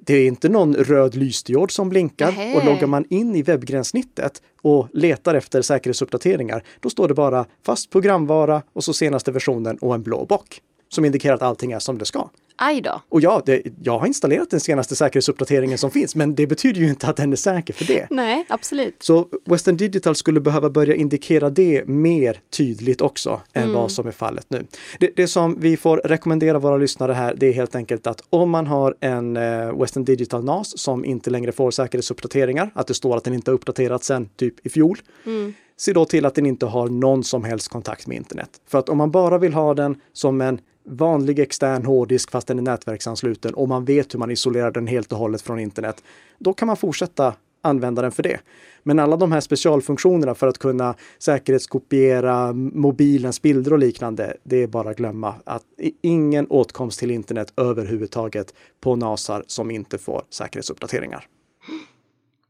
det 0.01 0.15
är 0.15 0.27
inte 0.27 0.49
någon 0.49 0.75
röd 0.75 1.15
lysdiod 1.15 1.71
som 1.71 1.89
blinkar 1.89 2.33
Nähe. 2.33 2.57
och 2.57 2.65
loggar 2.65 2.87
man 2.87 3.05
in 3.11 3.37
i 3.37 3.43
webbgränssnittet 3.43 4.43
och 4.63 4.89
letar 4.93 5.35
efter 5.35 5.63
säkerhetsuppdateringar, 5.63 6.65
då 6.81 6.91
står 6.91 7.09
det 7.09 7.15
bara 7.15 7.47
fast 7.67 7.91
programvara 7.91 8.63
och 8.73 8.85
så 8.85 8.93
senaste 8.93 9.33
versionen 9.33 9.77
och 9.77 9.95
en 9.95 10.03
blå 10.03 10.25
bock 10.25 10.61
som 10.95 11.05
indikerar 11.05 11.35
att 11.35 11.43
allting 11.43 11.73
är 11.73 11.79
som 11.79 11.99
det 11.99 12.05
ska. 12.05 12.29
Aj 12.57 12.81
då. 12.81 13.03
Och 13.09 13.21
ja, 13.21 13.43
det, 13.47 13.63
jag 13.83 13.99
har 13.99 14.07
installerat 14.07 14.51
den 14.51 14.61
senaste 14.61 14.97
säkerhetsuppdateringen 14.97 15.79
som 15.79 15.91
finns, 15.91 16.15
men 16.15 16.35
det 16.35 16.47
betyder 16.47 16.81
ju 16.81 16.89
inte 16.89 17.07
att 17.07 17.17
den 17.17 17.33
är 17.33 17.37
säker 17.37 17.75
för 17.75 17.85
det. 17.85 18.07
Nej, 18.11 18.45
absolut. 18.49 18.97
Så 18.99 19.29
Western 19.45 19.77
Digital 19.77 20.15
skulle 20.15 20.41
behöva 20.41 20.71
börja 20.71 20.95
indikera 20.95 21.51
det 21.51 21.87
mer 21.87 22.41
tydligt 22.51 23.01
också 23.01 23.41
än 23.53 23.63
mm. 23.63 23.75
vad 23.75 23.93
som 23.93 24.07
är 24.07 24.13
fallet 24.13 24.47
nu. 24.49 24.67
Det, 24.99 25.11
det, 25.17 25.29
som 25.29 25.61
vi 25.61 25.77
får 25.77 25.97
rekommendera 26.05 26.59
våra 26.59 26.77
lyssnare 26.77 27.13
här, 27.13 27.35
det 27.37 27.47
är 27.47 27.53
helt 27.53 27.75
enkelt 27.75 28.07
att 28.07 28.23
om 28.31 28.51
man 28.51 28.67
har 28.67 28.97
en 29.01 29.37
eh, 29.37 29.81
Western 29.81 30.05
Digital 30.05 30.45
NAS 30.45 30.79
som 30.79 31.05
inte 31.05 31.31
längre 31.31 31.53
får 31.53 31.71
säkerhetsuppdateringar, 31.71 32.71
att 32.75 32.87
det 32.87 32.95
står 32.95 33.17
att 33.17 33.25
den 33.25 33.35
inte 33.35 33.51
har 33.51 33.55
uppdaterats 33.55 34.07
sedan 34.07 34.29
typ 34.37 34.67
i 34.67 34.69
fjol, 34.69 34.99
mm 35.27 35.55
se 35.83 35.93
då 35.93 36.05
till 36.05 36.27
att 36.27 36.35
den 36.35 36.47
inte 36.47 36.67
har 36.67 36.89
någon 36.89 37.25
som 37.25 37.45
helst 37.45 37.69
kontakt 37.69 38.07
med 38.07 38.17
internet. 38.17 38.61
För 38.67 38.79
att 38.79 38.89
om 38.89 38.99
man 38.99 39.11
bara 39.11 39.39
vill 39.39 39.55
ha 39.55 39.75
den 39.75 40.01
som 40.13 40.41
en 40.41 40.61
vanlig 40.89 41.39
extern 41.39 41.85
hårddisk 41.85 42.31
fast 42.31 42.47
den 42.47 42.59
är 42.59 42.63
nätverksansluten 42.63 43.55
och 43.55 43.69
man 43.69 43.85
vet 43.85 44.15
hur 44.15 44.19
man 44.19 44.31
isolerar 44.31 44.71
den 44.71 44.87
helt 44.87 45.13
och 45.13 45.19
hållet 45.19 45.43
från 45.43 45.59
internet, 45.59 46.03
då 46.39 46.53
kan 46.53 46.67
man 46.67 46.77
fortsätta 46.77 47.35
använda 47.63 48.03
den 48.03 48.13
för 48.13 48.23
det. 48.23 48.41
Men 48.83 48.99
alla 48.99 49.17
de 49.17 49.33
här 49.33 49.41
specialfunktionerna 49.41 50.35
för 50.35 50.47
att 50.47 50.59
kunna 50.59 50.95
säkerhetskopiera 51.19 52.53
mobilens 52.53 53.43
bilder 53.43 53.73
och 53.73 53.79
liknande, 53.79 54.37
det 54.45 54.63
är 54.63 54.67
bara 54.67 54.91
att 54.91 54.97
glömma. 54.97 55.35
Att 55.45 55.65
ingen 56.03 56.47
åtkomst 56.47 56.99
till 56.99 57.11
internet 57.11 57.53
överhuvudtaget 57.57 58.55
på 58.81 58.97
NASAR 58.97 59.45
som 59.47 59.71
inte 59.71 59.99
får 59.99 60.23
säkerhetsuppdateringar. 60.31 61.27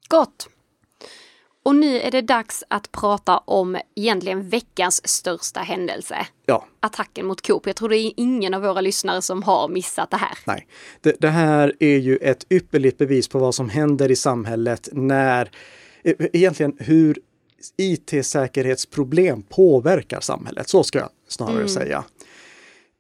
Gott! 0.09 0.49
Och 1.65 1.75
nu 1.75 2.01
är 2.01 2.11
det 2.11 2.21
dags 2.21 2.65
att 2.69 2.93
prata 2.93 3.39
om 3.39 3.79
egentligen 3.95 4.49
veckans 4.49 5.09
största 5.09 5.61
händelse. 5.61 6.27
Ja. 6.47 6.67
Attacken 6.81 7.27
mot 7.27 7.47
Coop. 7.47 7.67
Jag 7.67 7.77
tror 7.77 7.89
det 7.89 7.97
är 7.97 8.13
ingen 8.17 8.55
av 8.55 8.63
våra 8.63 8.81
lyssnare 8.81 9.23
som 9.23 9.43
har 9.43 9.69
missat 9.69 10.11
det 10.11 10.17
här. 10.17 10.39
Nej, 10.47 10.67
det, 11.01 11.17
det 11.21 11.29
här 11.29 11.75
är 11.81 11.99
ju 11.99 12.17
ett 12.17 12.47
ypperligt 12.51 12.99
bevis 12.99 13.29
på 13.29 13.39
vad 13.39 13.55
som 13.55 13.69
händer 13.69 14.11
i 14.11 14.17
samhället 14.17 14.89
när 14.93 15.51
e, 16.03 16.15
egentligen 16.33 16.77
hur 16.79 17.19
IT-säkerhetsproblem 17.77 19.43
påverkar 19.43 20.21
samhället. 20.21 20.69
Så 20.69 20.85
ska 20.85 20.99
jag 20.99 21.11
snarare 21.29 21.55
mm. 21.55 21.69
säga. 21.69 22.05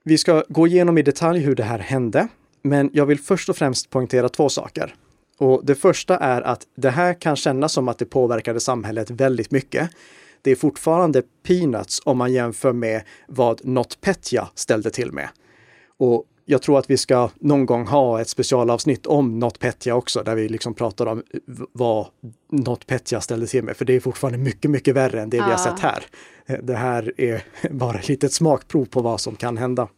Vi 0.04 0.19
ska 0.19 0.45
gå 0.49 0.66
igenom 0.66 0.99
i 0.99 1.02
detalj 1.02 1.40
hur 1.40 1.54
det 1.54 1.62
här 1.62 1.78
hände, 1.78 2.28
men 2.62 2.90
jag 2.92 3.07
vill 3.07 3.21
först 3.21 3.49
och 3.49 3.57
främst 3.57 3.90
poängtera 3.90 4.28
två 4.28 4.49
saker. 4.49 4.95
Och 5.38 5.66
det 5.66 5.74
första 5.74 6.16
är 6.16 6.42
att 6.42 6.66
det 6.76 6.90
här 6.90 7.14
kan 7.14 7.36
kännas 7.36 7.72
som 7.72 7.88
att 7.88 7.98
det 7.98 8.04
påverkade 8.04 8.60
samhället 8.60 9.10
väldigt 9.10 9.50
mycket. 9.50 9.90
Det 10.42 10.50
är 10.50 10.56
fortfarande 10.56 11.22
peanuts 11.46 12.00
om 12.04 12.18
man 12.18 12.32
jämför 12.32 12.72
med 12.72 13.02
vad 13.28 13.64
NotPetya 13.64 14.48
ställde 14.54 14.90
till 14.90 15.12
med. 15.12 15.28
Och 15.96 16.24
jag 16.44 16.62
tror 16.62 16.78
att 16.78 16.90
vi 16.90 16.96
ska 16.96 17.30
någon 17.40 17.66
gång 17.66 17.86
ha 17.86 18.20
ett 18.20 18.28
specialavsnitt 18.28 19.06
om 19.06 19.38
NotPetya 19.38 19.94
också, 19.94 20.22
där 20.22 20.34
vi 20.34 20.48
liksom 20.48 20.74
pratar 20.74 21.06
om 21.06 21.22
vad 21.72 22.06
NotPetya 22.52 23.20
ställde 23.20 23.46
till 23.46 23.64
med, 23.64 23.76
för 23.76 23.84
det 23.84 23.92
är 23.92 24.00
fortfarande 24.00 24.38
mycket, 24.38 24.70
mycket 24.70 24.94
värre 24.94 25.22
än 25.22 25.30
det 25.30 25.36
vi 25.36 25.42
har 25.42 25.56
sett 25.56 25.80
här. 25.80 26.04
Det 26.62 26.74
här 26.74 27.12
är 27.20 27.44
bara 27.70 27.98
ett 27.98 28.08
litet 28.08 28.32
smakprov 28.32 28.84
på 28.84 29.00
vad 29.00 29.20
som 29.20 29.36
kan 29.36 29.56
hända. 29.56 29.88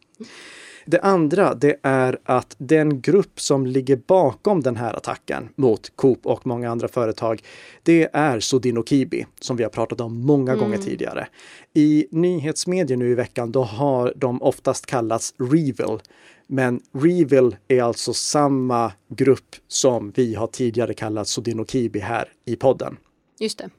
Det 0.87 1.01
andra, 1.01 1.55
det 1.55 1.77
är 1.83 2.19
att 2.25 2.57
den 2.59 3.01
grupp 3.01 3.41
som 3.41 3.67
ligger 3.67 3.97
bakom 3.97 4.61
den 4.61 4.77
här 4.77 4.95
attacken 4.95 5.49
mot 5.57 5.93
Coop 5.97 6.27
och 6.27 6.47
många 6.47 6.71
andra 6.71 6.89
företag, 6.89 7.43
det 7.83 8.09
är 8.13 8.41
Sodino 8.41 8.85
Kibi 8.85 9.27
som 9.41 9.57
vi 9.57 9.63
har 9.63 9.71
pratat 9.71 10.01
om 10.01 10.21
många 10.21 10.53
mm. 10.53 10.65
gånger 10.65 10.79
tidigare. 10.79 11.27
I 11.75 12.07
nyhetsmedier 12.11 12.97
nu 12.97 13.11
i 13.11 13.15
veckan, 13.15 13.53
då 13.53 13.63
har 13.63 14.13
de 14.17 14.43
oftast 14.43 14.87
kallats 14.87 15.35
Revil. 15.39 15.99
Men 16.47 16.81
Revil 16.93 17.57
är 17.69 17.83
alltså 17.83 18.13
samma 18.13 18.93
grupp 19.09 19.57
som 19.69 20.13
vi 20.17 20.35
har 20.35 20.47
tidigare 20.47 20.95
kallat 20.95 21.29
Sodino 21.29 21.65
Kibi 21.67 21.99
här 21.99 22.29
i 22.45 22.57
podden. 22.57 22.97
Just 23.41 23.59
det. 23.59 23.71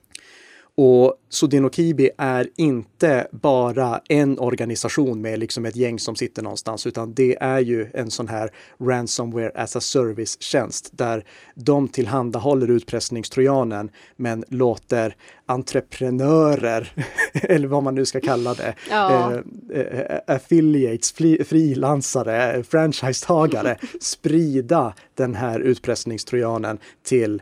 Och 0.77 1.13
Sodinokibi 1.29 2.09
är 2.17 2.49
inte 2.55 3.27
bara 3.31 4.01
en 4.09 4.39
organisation 4.39 5.21
med 5.21 5.39
liksom 5.39 5.65
ett 5.65 5.75
gäng 5.75 5.99
som 5.99 6.15
sitter 6.15 6.41
någonstans, 6.43 6.87
utan 6.87 7.13
det 7.13 7.37
är 7.41 7.59
ju 7.59 7.87
en 7.93 8.11
sån 8.11 8.27
här 8.27 8.49
ransomware 8.79 9.51
as 9.55 9.75
a 9.75 9.81
service-tjänst 9.81 10.89
där 10.91 11.25
de 11.55 11.87
tillhandahåller 11.87 12.71
utpressningstrojanen 12.71 13.89
men 14.15 14.43
låter 14.49 15.15
entreprenörer, 15.45 16.93
eller 17.33 17.67
vad 17.67 17.83
man 17.83 17.95
nu 17.95 18.05
ska 18.05 18.21
kalla 18.21 18.53
det, 18.53 18.75
ja. 18.89 19.33
eh, 19.73 19.79
eh, 19.79 20.19
affiliates, 20.27 21.11
frilansare, 21.47 22.63
franchisetagare 22.63 23.77
sprida 24.01 24.93
den 25.13 25.35
här 25.35 25.59
utpressningstrojanen 25.59 26.77
till 27.03 27.41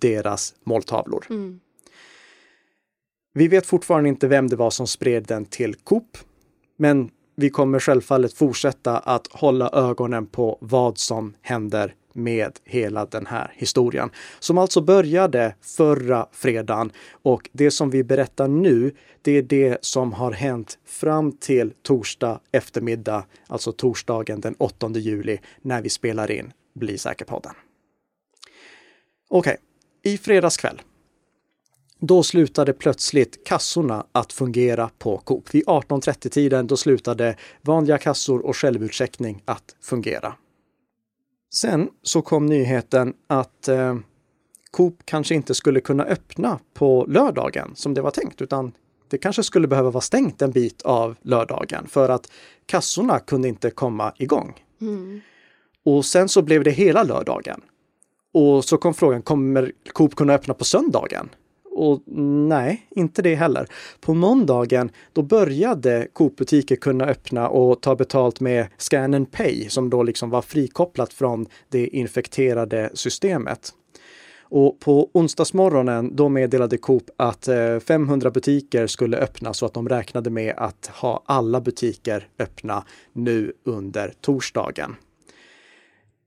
deras 0.00 0.54
måltavlor. 0.64 1.26
Mm. 1.30 1.60
Vi 3.34 3.48
vet 3.48 3.66
fortfarande 3.66 4.08
inte 4.08 4.28
vem 4.28 4.48
det 4.48 4.56
var 4.56 4.70
som 4.70 4.86
spred 4.86 5.24
den 5.24 5.44
till 5.44 5.74
Coop, 5.74 6.18
men 6.76 7.10
vi 7.36 7.50
kommer 7.50 7.78
självfallet 7.78 8.32
fortsätta 8.32 8.98
att 8.98 9.26
hålla 9.30 9.70
ögonen 9.72 10.26
på 10.26 10.58
vad 10.60 10.98
som 10.98 11.34
händer 11.42 11.94
med 12.12 12.58
hela 12.64 13.06
den 13.06 13.26
här 13.26 13.52
historien. 13.56 14.10
Som 14.38 14.58
alltså 14.58 14.80
började 14.80 15.54
förra 15.60 16.26
fredagen 16.32 16.92
och 17.22 17.50
det 17.52 17.70
som 17.70 17.90
vi 17.90 18.04
berättar 18.04 18.48
nu, 18.48 18.94
det 19.22 19.32
är 19.32 19.42
det 19.42 19.78
som 19.80 20.12
har 20.12 20.32
hänt 20.32 20.78
fram 20.84 21.32
till 21.32 21.72
torsdag 21.82 22.40
eftermiddag, 22.52 23.24
alltså 23.46 23.72
torsdagen 23.72 24.40
den 24.40 24.54
8 24.58 24.90
juli 24.90 25.38
när 25.62 25.82
vi 25.82 25.88
spelar 25.88 26.30
in 26.30 26.52
Bli 26.74 26.98
säker-podden. 26.98 27.52
Okej, 29.28 29.56
okay. 30.02 30.12
i 30.12 30.18
fredags 30.18 30.56
kväll 30.56 30.82
då 32.04 32.22
slutade 32.22 32.72
plötsligt 32.72 33.44
kassorna 33.46 34.06
att 34.12 34.32
fungera 34.32 34.90
på 34.98 35.18
Coop. 35.18 35.54
Vid 35.54 35.64
18.30-tiden 35.66 36.66
då 36.66 36.76
slutade 36.76 37.36
vanliga 37.60 37.98
kassor 37.98 38.46
och 38.46 38.56
självutcheckning 38.56 39.42
att 39.44 39.76
fungera. 39.80 40.34
Sen 41.54 41.88
så 42.02 42.22
kom 42.22 42.46
nyheten 42.46 43.14
att 43.26 43.68
eh, 43.68 43.96
Coop 44.70 44.98
kanske 45.04 45.34
inte 45.34 45.54
skulle 45.54 45.80
kunna 45.80 46.04
öppna 46.04 46.58
på 46.74 47.06
lördagen 47.08 47.72
som 47.74 47.94
det 47.94 48.02
var 48.02 48.10
tänkt, 48.10 48.42
utan 48.42 48.72
det 49.08 49.18
kanske 49.18 49.42
skulle 49.42 49.68
behöva 49.68 49.90
vara 49.90 50.00
stängt 50.00 50.42
en 50.42 50.50
bit 50.50 50.82
av 50.82 51.16
lördagen 51.22 51.86
för 51.86 52.08
att 52.08 52.30
kassorna 52.66 53.18
kunde 53.18 53.48
inte 53.48 53.70
komma 53.70 54.12
igång. 54.16 54.64
Mm. 54.80 55.20
Och 55.84 56.04
sen 56.04 56.28
så 56.28 56.42
blev 56.42 56.64
det 56.64 56.70
hela 56.70 57.02
lördagen. 57.02 57.60
Och 58.34 58.64
så 58.64 58.76
kom 58.76 58.94
frågan, 58.94 59.22
kommer 59.22 59.72
Coop 59.92 60.14
kunna 60.14 60.34
öppna 60.34 60.54
på 60.54 60.64
söndagen? 60.64 61.28
Och 61.82 62.02
nej, 62.48 62.86
inte 62.90 63.22
det 63.22 63.34
heller. 63.34 63.66
På 64.00 64.14
måndagen, 64.14 64.90
då 65.12 65.22
började 65.22 66.08
Coop-butiker 66.12 66.76
kunna 66.76 67.04
öppna 67.04 67.48
och 67.48 67.80
ta 67.80 67.96
betalt 67.96 68.40
med 68.40 68.66
Scan 68.76 69.14
and 69.14 69.32
Pay 69.32 69.68
som 69.68 69.90
då 69.90 70.02
liksom 70.02 70.30
var 70.30 70.42
frikopplat 70.42 71.12
från 71.12 71.46
det 71.68 71.86
infekterade 71.86 72.90
systemet. 72.94 73.72
Och 74.42 74.80
på 74.80 75.10
onsdagsmorgonen 75.14 76.16
då 76.16 76.28
meddelade 76.28 76.78
Coop 76.78 77.10
att 77.16 77.48
eh, 77.48 77.78
500 77.78 78.30
butiker 78.30 78.86
skulle 78.86 79.16
öppna 79.16 79.54
så 79.54 79.66
att 79.66 79.74
de 79.74 79.88
räknade 79.88 80.30
med 80.30 80.54
att 80.56 80.90
ha 80.94 81.22
alla 81.26 81.60
butiker 81.60 82.28
öppna 82.38 82.84
nu 83.12 83.52
under 83.64 84.12
torsdagen 84.20 84.96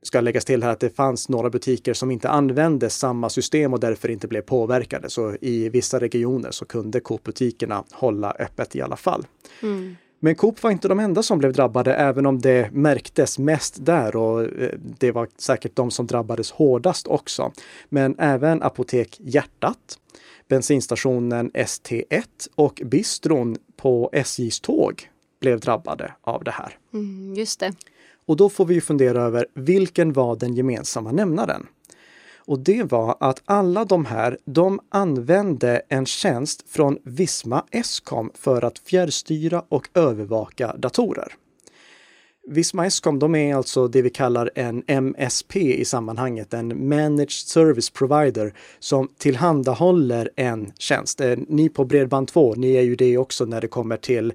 ska 0.05 0.21
läggas 0.21 0.45
till 0.45 0.63
här 0.63 0.71
att 0.71 0.79
det 0.79 0.95
fanns 0.95 1.29
några 1.29 1.49
butiker 1.49 1.93
som 1.93 2.11
inte 2.11 2.29
använde 2.29 2.89
samma 2.89 3.29
system 3.29 3.73
och 3.73 3.79
därför 3.79 4.11
inte 4.11 4.27
blev 4.27 4.41
påverkade. 4.41 5.09
Så 5.09 5.35
i 5.41 5.69
vissa 5.69 5.99
regioner 5.99 6.51
så 6.51 6.65
kunde 6.65 6.99
Coop-butikerna 6.99 7.83
hålla 7.91 8.31
öppet 8.31 8.75
i 8.75 8.81
alla 8.81 8.95
fall. 8.95 9.27
Mm. 9.61 9.95
Men 10.19 10.35
Coop 10.35 10.63
var 10.63 10.71
inte 10.71 10.87
de 10.87 10.99
enda 10.99 11.23
som 11.23 11.39
blev 11.39 11.53
drabbade, 11.53 11.95
även 11.95 12.25
om 12.25 12.41
det 12.41 12.71
märktes 12.71 13.39
mest 13.39 13.85
där 13.85 14.15
och 14.15 14.41
eh, 14.41 14.69
det 14.99 15.11
var 15.11 15.27
säkert 15.37 15.75
de 15.75 15.91
som 15.91 16.07
drabbades 16.07 16.51
hårdast 16.51 17.07
också. 17.07 17.51
Men 17.89 18.15
även 18.19 18.63
Apotek 18.63 19.17
Hjärtat, 19.19 19.99
bensinstationen 20.47 21.51
ST1 21.51 22.23
och 22.55 22.81
bistron 22.85 23.55
på 23.77 24.09
SJs 24.13 24.59
tåg 24.59 25.09
blev 25.39 25.59
drabbade 25.59 26.13
av 26.21 26.43
det 26.43 26.51
här. 26.51 26.77
Mm, 26.93 27.33
just 27.33 27.59
det. 27.59 27.73
Och 28.27 28.37
då 28.37 28.49
får 28.49 28.65
vi 28.65 28.81
fundera 28.81 29.21
över 29.21 29.45
vilken 29.53 30.13
var 30.13 30.35
den 30.35 30.53
gemensamma 30.53 31.11
nämnaren? 31.11 31.67
Och 32.47 32.59
det 32.59 32.91
var 32.91 33.17
att 33.19 33.41
alla 33.45 33.85
de 33.85 34.05
här, 34.05 34.37
de 34.45 34.79
använde 34.89 35.81
en 35.89 36.05
tjänst 36.05 36.69
från 36.69 36.97
Visma 37.03 37.65
Escom 37.71 38.31
för 38.33 38.65
att 38.65 38.79
fjärrstyra 38.79 39.63
och 39.69 39.89
övervaka 39.93 40.75
datorer. 40.77 41.33
Visma 42.47 42.85
Escom, 42.85 43.19
de 43.19 43.35
är 43.35 43.55
alltså 43.55 43.87
det 43.87 44.01
vi 44.01 44.09
kallar 44.09 44.51
en 44.55 44.83
MSP 44.87 45.79
i 45.79 45.85
sammanhanget, 45.85 46.53
en 46.53 46.89
Managed 46.89 47.31
Service 47.31 47.89
Provider 47.89 48.53
som 48.79 49.09
tillhandahåller 49.17 50.29
en 50.35 50.71
tjänst. 50.77 51.21
Eh, 51.21 51.37
ni 51.47 51.69
på 51.69 51.85
Bredband2, 51.85 52.55
ni 52.57 52.75
är 52.75 52.81
ju 52.81 52.95
det 52.95 53.17
också 53.17 53.45
när 53.45 53.61
det 53.61 53.67
kommer 53.67 53.97
till 53.97 54.33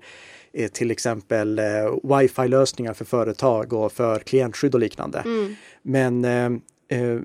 till 0.72 0.90
exempel 0.90 1.58
eh, 1.58 1.64
wifi-lösningar 2.02 2.94
för 2.94 3.04
företag 3.04 3.72
och 3.72 3.92
för 3.92 4.18
klientskydd 4.18 4.74
och 4.74 4.80
liknande. 4.80 5.18
Mm. 5.18 5.54
Men 5.82 6.24
eh, 6.24 6.98
eh 6.98 7.18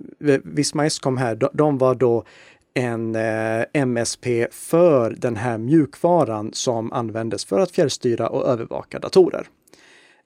Visma 0.43 0.85
Escom 0.85 1.17
här, 1.17 1.35
de, 1.35 1.49
de 1.53 1.77
var 1.77 1.95
då 1.95 2.23
en 2.73 3.15
eh, 3.15 3.65
MSP 3.73 4.47
för 4.51 5.15
den 5.17 5.35
här 5.35 5.57
mjukvaran 5.57 6.49
som 6.53 6.93
användes 6.93 7.45
för 7.45 7.59
att 7.59 7.71
fjärrstyra 7.71 8.29
och 8.29 8.47
övervaka 8.47 8.99
datorer. 8.99 9.47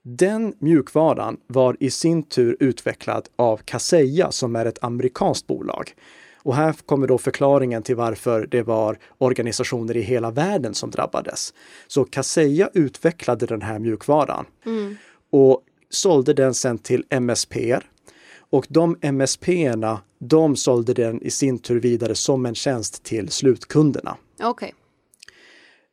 Den 0.02 0.54
mjukvaran 0.58 1.36
var 1.46 1.76
i 1.80 1.90
sin 1.90 2.22
tur 2.22 2.56
utvecklad 2.60 3.28
av 3.36 3.56
Kaseya 3.56 4.30
som 4.30 4.56
är 4.56 4.66
ett 4.66 4.84
amerikanskt 4.84 5.46
bolag. 5.46 5.94
Och 6.42 6.54
här 6.54 6.72
kommer 6.72 7.06
då 7.06 7.18
förklaringen 7.18 7.82
till 7.82 7.96
varför 7.96 8.46
det 8.46 8.62
var 8.62 8.98
organisationer 9.18 9.96
i 9.96 10.00
hela 10.00 10.30
världen 10.30 10.74
som 10.74 10.90
drabbades. 10.90 11.54
Så 11.86 12.04
Kaseya 12.04 12.70
utvecklade 12.74 13.46
den 13.46 13.62
här 13.62 13.78
mjukvaran 13.78 14.46
mm. 14.66 14.96
och 15.30 15.62
sålde 15.90 16.34
den 16.34 16.54
sen 16.54 16.78
till 16.78 17.04
MSP. 17.10 17.78
Och 18.50 18.66
de 18.68 18.96
MSP-erna, 19.00 20.00
de 20.18 20.56
sålde 20.56 20.94
den 20.94 21.22
i 21.22 21.30
sin 21.30 21.58
tur 21.58 21.80
vidare 21.80 22.14
som 22.14 22.46
en 22.46 22.54
tjänst 22.54 23.02
till 23.02 23.28
slutkunderna. 23.28 24.16
Okay. 24.42 24.70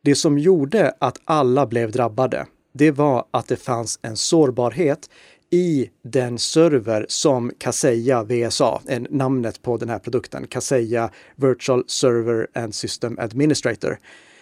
Det 0.02 0.14
som 0.14 0.38
gjorde 0.38 0.94
att 0.98 1.20
alla 1.24 1.66
blev 1.66 1.92
drabbade, 1.92 2.46
det 2.72 2.90
var 2.90 3.24
att 3.30 3.48
det 3.48 3.56
fanns 3.56 3.98
en 4.02 4.16
sårbarhet 4.16 5.10
i 5.50 5.90
den 6.02 6.38
server 6.38 7.06
som 7.08 7.52
Kaseya 7.58 8.22
VSA, 8.22 8.80
är 8.86 9.06
namnet 9.10 9.62
på 9.62 9.76
den 9.76 9.88
här 9.88 9.98
produkten, 9.98 10.46
Kaseya 10.46 11.10
Virtual 11.36 11.84
Server 11.86 12.46
and 12.54 12.74
System 12.74 13.18
Administrator. 13.18 13.98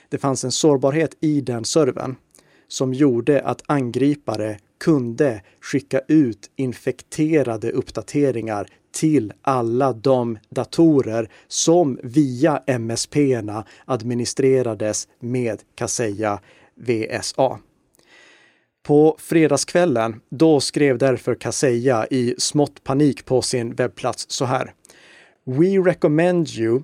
Det 0.09 0.19
fanns 0.19 0.45
en 0.45 0.53
sårbarhet 0.53 1.16
i 1.21 1.40
den 1.40 1.64
servern 1.64 2.16
som 2.69 2.95
gjorde 2.95 3.40
att 3.42 3.62
angripare 3.66 4.59
kunde 4.81 5.42
skicka 5.61 6.01
ut 6.09 6.51
infekterade 6.57 7.71
uppdateringar 7.71 8.69
till 8.92 9.33
alla 9.42 9.92
de 9.92 10.38
datorer 10.51 11.31
som 11.49 11.99
via 12.03 12.62
MSP-erna 12.66 13.64
administrerades 13.85 15.09
med 15.21 15.62
Kaseya 15.75 16.40
VSA. 16.75 17.59
På 18.87 19.16
fredagskvällen, 19.18 20.20
då 20.31 20.61
skrev 20.61 20.99
därför 20.99 21.35
Kaseya 21.35 22.07
i 22.11 22.35
smått 22.38 22.85
panik 22.85 23.25
på 23.25 23.42
sin 23.42 23.75
webbplats 23.75 24.27
så 24.29 24.44
här. 24.44 24.72
We 25.44 25.66
recommend 25.66 26.49
you 26.49 26.83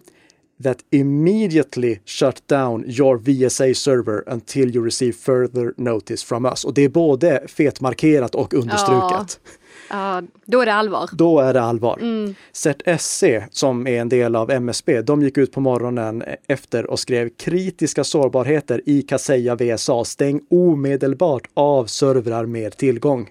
that 0.63 0.79
immediately 0.91 1.99
shut 2.05 2.49
down 2.49 2.85
your 2.87 3.17
VSA 3.19 3.75
server 3.75 4.33
until 4.33 4.77
you 4.77 4.85
receive 4.85 5.13
further 5.13 5.75
notice 5.77 6.25
from 6.25 6.47
us. 6.47 6.65
Och 6.65 6.75
det 6.75 6.83
är 6.83 6.89
både 6.89 7.49
fetmarkerat 7.49 8.35
och 8.35 8.55
understruket. 8.55 9.41
Ja. 9.45 9.51
Ja, 9.93 10.23
då 10.45 10.61
är 10.61 10.67
det 10.67 10.75
allvar. 10.75 11.11
Då 11.13 11.41
är 11.41 11.55
det 11.55 11.63
allvar. 11.63 11.99
Mm. 12.01 12.35
CERT-SC, 12.53 13.43
som 13.51 13.87
är 13.87 14.01
en 14.01 14.09
del 14.09 14.37
av 14.37 14.51
MSB, 14.51 15.03
de 15.03 15.23
gick 15.23 15.39
ut 15.39 15.53
på 15.53 15.61
morgonen 15.61 16.25
efter 16.49 16.87
och 16.87 16.99
skrev 16.99 17.29
kritiska 17.29 18.05
sårbarheter 18.05 18.81
i 18.87 19.03
Kaseya 19.03 19.55
VSA. 19.55 20.05
Stäng 20.05 20.41
omedelbart 20.51 21.49
av 21.55 21.87
servrar 21.87 22.47
med 22.47 22.77
tillgång. 22.77 23.31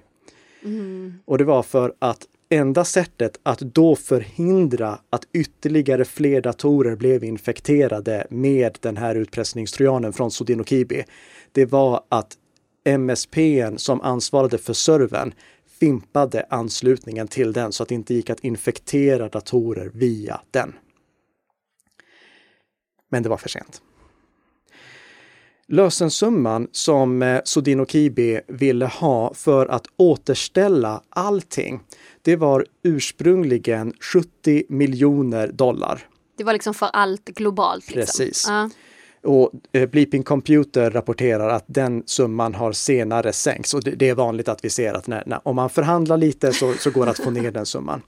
Mm. 0.64 1.14
Och 1.26 1.38
det 1.38 1.44
var 1.44 1.64
för 1.64 1.94
att 2.00 2.26
enda 2.50 2.86
sättet 2.86 3.40
att 3.44 3.60
då 3.60 3.96
förhindra 3.96 5.00
att 5.10 5.24
ytterligare 5.34 6.06
fler 6.06 6.42
datorer 6.42 6.96
blev 6.96 7.24
infekterade 7.24 8.28
med 8.30 8.78
den 8.82 8.98
här 8.98 9.16
utpressningstrojanen 9.16 10.14
från 10.14 10.32
Sodinokibi, 10.32 11.04
det 11.52 11.66
var 11.66 12.02
att 12.10 12.38
MSPn 12.86 13.78
som 13.78 14.02
ansvarade 14.02 14.58
för 14.58 14.74
servern 14.74 15.34
fimpade 15.82 16.46
anslutningen 16.50 17.28
till 17.28 17.54
den 17.54 17.72
så 17.72 17.84
att 17.84 17.90
det 17.90 17.96
inte 17.96 18.14
gick 18.14 18.30
att 18.30 18.40
infektera 18.40 19.30
datorer 19.30 19.92
via 19.94 20.42
den. 20.52 20.74
Men 23.10 23.24
det 23.24 23.30
var 23.30 23.38
för 23.38 23.50
sent. 23.50 23.82
Lösensumman 25.68 26.68
som 26.72 27.22
eh, 27.22 27.42
Sodino 27.44 27.86
Kibi 27.86 28.42
ville 28.48 28.86
ha 28.86 29.34
för 29.34 29.66
att 29.66 29.88
återställa 29.98 31.04
allting, 31.10 31.80
det 32.22 32.36
var 32.36 32.66
ursprungligen 32.84 33.94
70 34.00 34.64
miljoner 34.70 35.48
dollar. 35.48 36.08
Det 36.38 36.44
var 36.44 36.54
liksom 36.54 36.74
för 36.74 36.90
allt 36.94 37.26
globalt? 37.26 37.96
Liksom. 37.96 38.02
Precis. 38.02 38.50
Uh. 38.50 38.68
Och 39.24 39.52
eh, 39.72 39.90
Bleeping 39.90 40.24
Computer 40.24 40.92
rapporterar 40.92 41.50
att 41.50 41.64
den 41.68 42.04
summan 42.06 42.56
har 42.56 42.72
senare 42.72 43.34
sänkts 43.34 43.74
och 43.74 43.84
det, 43.84 43.92
det 43.92 44.10
är 44.10 44.16
vanligt 44.16 44.50
att 44.50 44.66
vi 44.66 44.70
ser 44.70 44.94
att 44.94 45.08
när, 45.08 45.24
när, 45.26 45.48
om 45.48 45.56
man 45.56 45.70
förhandlar 45.70 46.18
lite 46.18 46.54
så, 46.54 46.74
så 46.74 46.92
går 46.92 47.06
det 47.06 47.12
att 47.12 47.20
få 47.20 47.30
ner 47.30 47.52
den 47.52 47.66
summan. 47.66 48.02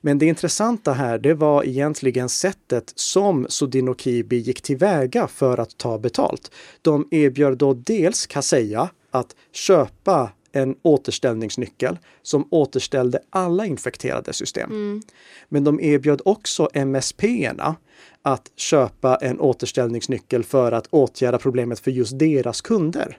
Men 0.00 0.18
det 0.18 0.26
intressanta 0.26 0.92
här, 0.92 1.18
det 1.18 1.34
var 1.34 1.64
egentligen 1.64 2.28
sättet 2.28 2.92
som 2.94 3.46
Sodino 3.48 3.94
Kibi 3.94 4.36
gick 4.36 4.62
tillväga 4.62 5.26
för 5.26 5.58
att 5.58 5.78
ta 5.78 5.98
betalt. 5.98 6.50
De 6.82 7.08
erbjöd 7.10 7.58
då 7.58 7.74
dels 7.74 8.26
Kaseya 8.26 8.88
att 9.10 9.36
köpa 9.52 10.30
en 10.52 10.74
återställningsnyckel 10.82 11.98
som 12.22 12.48
återställde 12.50 13.18
alla 13.30 13.66
infekterade 13.66 14.32
system. 14.32 14.70
Mm. 14.70 15.02
Men 15.48 15.64
de 15.64 15.80
erbjöd 15.80 16.22
också 16.24 16.68
MSP-erna 16.74 17.76
att 18.22 18.50
köpa 18.56 19.16
en 19.16 19.40
återställningsnyckel 19.40 20.44
för 20.44 20.72
att 20.72 20.86
åtgärda 20.86 21.38
problemet 21.38 21.80
för 21.80 21.90
just 21.90 22.18
deras 22.18 22.60
kunder. 22.60 23.18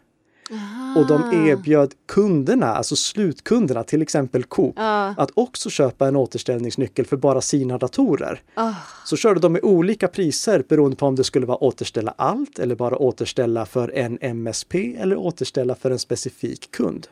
Aha. 0.51 0.99
Och 0.99 1.07
de 1.07 1.47
erbjöd 1.49 1.93
kunderna, 2.05 2.67
alltså 2.67 2.95
slutkunderna, 2.95 3.83
till 3.83 4.01
exempel 4.01 4.43
Coop, 4.43 4.79
uh. 4.79 5.19
att 5.19 5.31
också 5.33 5.69
köpa 5.69 6.07
en 6.07 6.15
återställningsnyckel 6.15 7.05
för 7.05 7.17
bara 7.17 7.41
sina 7.41 7.77
datorer. 7.77 8.41
Uh. 8.57 8.71
Så 9.05 9.17
körde 9.17 9.39
de 9.39 9.53
med 9.53 9.63
olika 9.63 10.07
priser 10.07 10.63
beroende 10.69 10.97
på 10.97 11.05
om 11.05 11.15
det 11.15 11.23
skulle 11.23 11.45
vara 11.45 11.63
återställa 11.63 12.13
allt 12.17 12.59
eller 12.59 12.75
bara 12.75 12.97
återställa 12.97 13.65
för 13.65 13.91
en 13.95 14.17
MSP 14.21 14.95
eller 14.97 15.15
återställa 15.15 15.75
för 15.75 15.91
en 15.91 15.99
specifik 15.99 16.71
kund. 16.71 17.07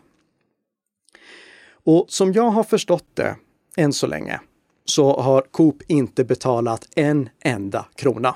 Och 1.89 2.06
som 2.08 2.34
jag 2.34 2.49
har 2.49 2.63
förstått 2.63 3.06
det, 3.13 3.36
än 3.78 3.93
så 3.93 4.08
länge, 4.08 4.39
så 4.86 5.19
har 5.21 5.41
Coop 5.41 5.82
inte 5.88 6.23
betalat 6.23 6.88
en 6.95 7.30
enda 7.43 7.86
krona. 7.95 8.36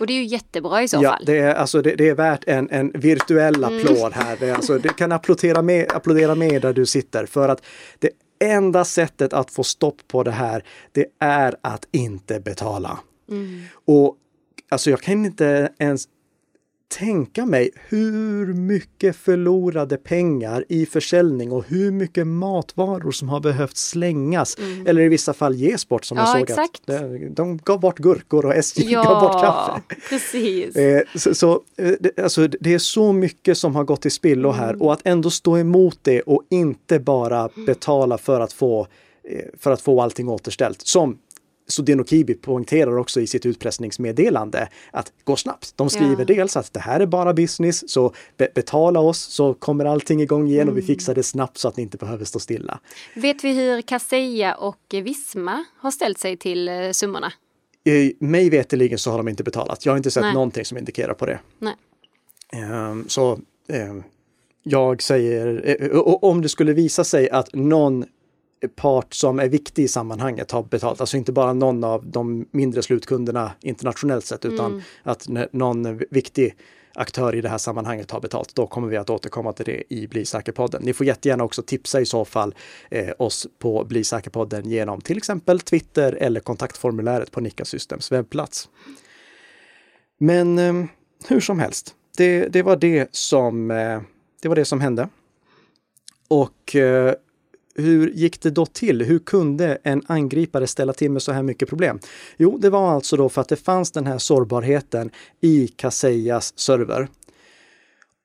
Och 0.00 0.06
det 0.06 0.12
är 0.12 0.14
ju 0.14 0.24
jättebra 0.24 0.82
i 0.82 0.88
så 0.88 0.98
ja, 1.02 1.10
fall. 1.10 1.24
Det 1.26 1.38
är, 1.38 1.54
alltså, 1.54 1.82
det, 1.82 1.94
det 1.94 2.08
är 2.08 2.14
värt 2.14 2.44
en, 2.46 2.70
en 2.70 2.90
virtuell 2.94 3.64
mm. 3.64 3.76
applåd 3.76 4.12
mm. 4.12 4.12
här. 4.12 4.36
Det 4.40 4.48
är, 4.48 4.54
alltså, 4.54 4.78
du 4.78 4.88
kan 4.88 5.12
applådera 5.12 5.62
med, 5.62 5.92
applådera 5.92 6.34
med 6.34 6.62
där 6.62 6.72
du 6.72 6.86
sitter 6.86 7.26
för 7.26 7.48
att 7.48 7.62
det 7.98 8.10
enda 8.44 8.84
sättet 8.84 9.32
att 9.32 9.50
få 9.50 9.64
stopp 9.64 10.08
på 10.08 10.22
det 10.22 10.30
här, 10.30 10.64
det 10.92 11.06
är 11.18 11.56
att 11.60 11.88
inte 11.90 12.40
betala. 12.40 12.98
Mm. 13.30 13.62
Och 13.84 14.16
alltså 14.68 14.90
jag 14.90 15.00
kan 15.00 15.24
inte 15.24 15.72
ens 15.78 16.08
tänka 16.98 17.46
mig 17.46 17.70
hur 17.88 18.54
mycket 18.54 19.16
förlorade 19.16 19.96
pengar 19.96 20.64
i 20.68 20.86
försäljning 20.86 21.52
och 21.52 21.64
hur 21.68 21.90
mycket 21.90 22.26
matvaror 22.26 23.12
som 23.12 23.28
har 23.28 23.40
behövt 23.40 23.76
slängas 23.76 24.58
mm. 24.58 24.86
eller 24.86 25.02
i 25.02 25.08
vissa 25.08 25.32
fall 25.32 25.54
ges 25.54 25.88
bort 25.88 26.04
som 26.04 26.18
ja, 26.18 26.22
jag 26.22 26.32
såg 26.32 26.42
exakt. 26.42 26.90
att 26.90 27.36
de 27.36 27.58
gav 27.58 27.80
bort 27.80 27.98
gurkor 27.98 28.46
och 28.46 28.54
SJ 28.54 28.92
ja, 28.92 29.02
gav 29.02 29.20
bort 29.20 29.40
kaffe. 29.40 29.82
Precis. 30.08 30.76
Eh, 30.76 31.02
så, 31.14 31.34
så 31.34 31.62
eh, 31.76 31.92
det, 32.00 32.18
alltså, 32.18 32.48
det 32.48 32.74
är 32.74 32.78
så 32.78 33.12
mycket 33.12 33.58
som 33.58 33.76
har 33.76 33.84
gått 33.84 34.02
till 34.02 34.12
spillo 34.12 34.50
här 34.50 34.70
mm. 34.70 34.82
och 34.82 34.92
att 34.92 35.00
ändå 35.04 35.30
stå 35.30 35.58
emot 35.58 35.98
det 36.02 36.20
och 36.20 36.42
inte 36.50 36.98
bara 36.98 37.48
betala 37.66 38.18
för 38.18 38.40
att 38.40 38.52
få 38.52 38.86
eh, 39.24 39.38
för 39.58 39.70
att 39.70 39.80
få 39.80 40.02
allting 40.02 40.28
återställt. 40.28 40.86
Som 40.86 41.18
Sodeno 41.72 42.04
Kibi 42.04 42.34
poängterar 42.34 42.96
också 42.98 43.20
i 43.20 43.26
sitt 43.26 43.46
utpressningsmeddelande 43.46 44.68
att 44.90 45.12
gå 45.24 45.36
snabbt. 45.36 45.72
De 45.76 45.90
skriver 45.90 46.16
ja. 46.18 46.24
dels 46.24 46.56
att 46.56 46.72
det 46.72 46.80
här 46.80 47.00
är 47.00 47.06
bara 47.06 47.34
business, 47.34 47.90
så 47.90 48.12
be 48.36 48.48
betala 48.54 49.00
oss 49.00 49.18
så 49.18 49.54
kommer 49.54 49.84
allting 49.84 50.22
igång 50.22 50.48
igen 50.48 50.62
mm. 50.62 50.72
och 50.72 50.76
vi 50.76 50.80
mm. 50.80 50.86
fixar 50.86 51.14
det 51.14 51.22
snabbt 51.22 51.58
så 51.58 51.68
att 51.68 51.76
ni 51.76 51.82
inte 51.82 51.96
behöver 51.96 52.24
stå 52.24 52.38
stilla. 52.38 52.80
Vet 53.14 53.44
vi 53.44 53.52
hur 53.52 53.82
Kaseya 53.82 54.54
och 54.54 54.78
Visma 54.90 55.64
har 55.76 55.90
ställt 55.90 56.18
sig 56.18 56.36
till 56.36 56.68
eh, 56.68 56.90
summorna? 56.92 57.32
I, 57.84 58.14
mig 58.18 58.50
veterligen 58.50 58.98
så 58.98 59.10
har 59.10 59.18
de 59.18 59.28
inte 59.28 59.44
betalat. 59.44 59.86
Jag 59.86 59.92
har 59.92 59.96
inte 59.96 60.10
sett 60.10 60.22
Nej. 60.22 60.34
någonting 60.34 60.64
som 60.64 60.78
indikerar 60.78 61.14
på 61.14 61.26
det. 61.26 61.38
Nej. 61.58 61.74
Um, 62.90 63.08
så 63.08 63.38
um, 63.68 64.02
jag 64.62 65.02
säger, 65.02 65.78
uh, 65.92 66.00
om 66.00 66.42
det 66.42 66.48
skulle 66.48 66.72
visa 66.72 67.04
sig 67.04 67.30
att 67.30 67.54
någon 67.54 68.04
part 68.68 69.14
som 69.14 69.38
är 69.38 69.48
viktig 69.48 69.84
i 69.84 69.88
sammanhanget 69.88 70.50
har 70.50 70.62
betalt. 70.62 71.00
Alltså 71.00 71.16
inte 71.16 71.32
bara 71.32 71.52
någon 71.52 71.84
av 71.84 72.06
de 72.06 72.46
mindre 72.50 72.82
slutkunderna 72.82 73.52
internationellt 73.60 74.24
sett 74.24 74.44
utan 74.44 74.72
mm. 74.72 74.82
att 75.02 75.28
någon 75.52 76.00
viktig 76.10 76.54
aktör 76.94 77.34
i 77.34 77.40
det 77.40 77.48
här 77.48 77.58
sammanhanget 77.58 78.10
har 78.10 78.20
betalt. 78.20 78.54
Då 78.54 78.66
kommer 78.66 78.88
vi 78.88 78.96
att 78.96 79.10
återkomma 79.10 79.52
till 79.52 79.64
det 79.64 79.94
i 79.94 80.06
Bli 80.08 80.24
säker-podden. 80.24 80.82
Ni 80.84 80.92
får 80.92 81.06
jättegärna 81.06 81.44
också 81.44 81.62
tipsa 81.62 82.00
i 82.00 82.06
så 82.06 82.24
fall 82.24 82.54
eh, 82.90 83.10
oss 83.18 83.46
på 83.58 83.84
Bli 83.84 84.04
säker-podden 84.04 84.70
genom 84.70 85.00
till 85.00 85.16
exempel 85.16 85.60
Twitter 85.60 86.12
eller 86.12 86.40
kontaktformuläret 86.40 87.30
på 87.30 87.40
Nika 87.40 87.64
Systems 87.64 88.12
webbplats. 88.12 88.68
Men 90.20 90.58
eh, 90.58 90.84
hur 91.28 91.40
som 91.40 91.58
helst, 91.58 91.94
det, 92.16 92.48
det, 92.48 92.62
var 92.62 92.76
det 92.76 93.08
som 93.14 93.70
eh, 93.70 94.00
det 94.42 94.48
var 94.48 94.56
det 94.56 94.64
som 94.64 94.80
hände. 94.80 95.08
Och 96.28 96.76
eh, 96.76 97.14
hur 97.74 98.10
gick 98.10 98.40
det 98.40 98.50
då 98.50 98.66
till? 98.66 99.02
Hur 99.02 99.18
kunde 99.18 99.78
en 99.82 100.02
angripare 100.06 100.66
ställa 100.66 100.92
till 100.92 101.10
med 101.10 101.22
så 101.22 101.32
här 101.32 101.42
mycket 101.42 101.68
problem? 101.68 101.98
Jo, 102.36 102.58
det 102.58 102.70
var 102.70 102.92
alltså 102.92 103.16
då 103.16 103.28
för 103.28 103.40
att 103.40 103.48
det 103.48 103.56
fanns 103.56 103.90
den 103.90 104.06
här 104.06 104.18
sårbarheten 104.18 105.10
i 105.40 105.68
Kaseyas 105.68 106.58
server. 106.58 107.08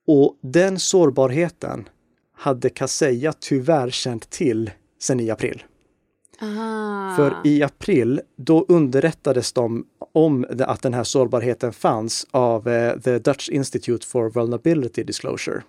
Och 0.08 0.38
den 0.42 0.80
sårbarheten 0.80 1.90
hade 2.34 2.70
Kaseya 2.70 3.34
tyvärr 3.40 3.90
känt 3.90 4.30
till 4.30 4.72
sedan 5.00 5.20
i 5.20 5.30
april. 5.30 5.64
Aha. 6.42 7.16
För 7.16 7.36
i 7.44 7.64
april, 7.64 8.22
då 8.36 8.66
underrättades 8.68 9.54
de 9.54 9.86
om 10.14 10.46
att 10.60 10.82
den 10.82 10.94
här 10.94 11.04
sårbarheten 11.04 11.74
fanns 11.74 12.28
av 12.32 12.68
uh, 12.68 13.00
The 13.00 13.20
Dutch 13.20 13.50
Institute 13.50 14.08
for 14.08 14.30
Vulnerability 14.30 15.04
Disclosure 15.04 15.62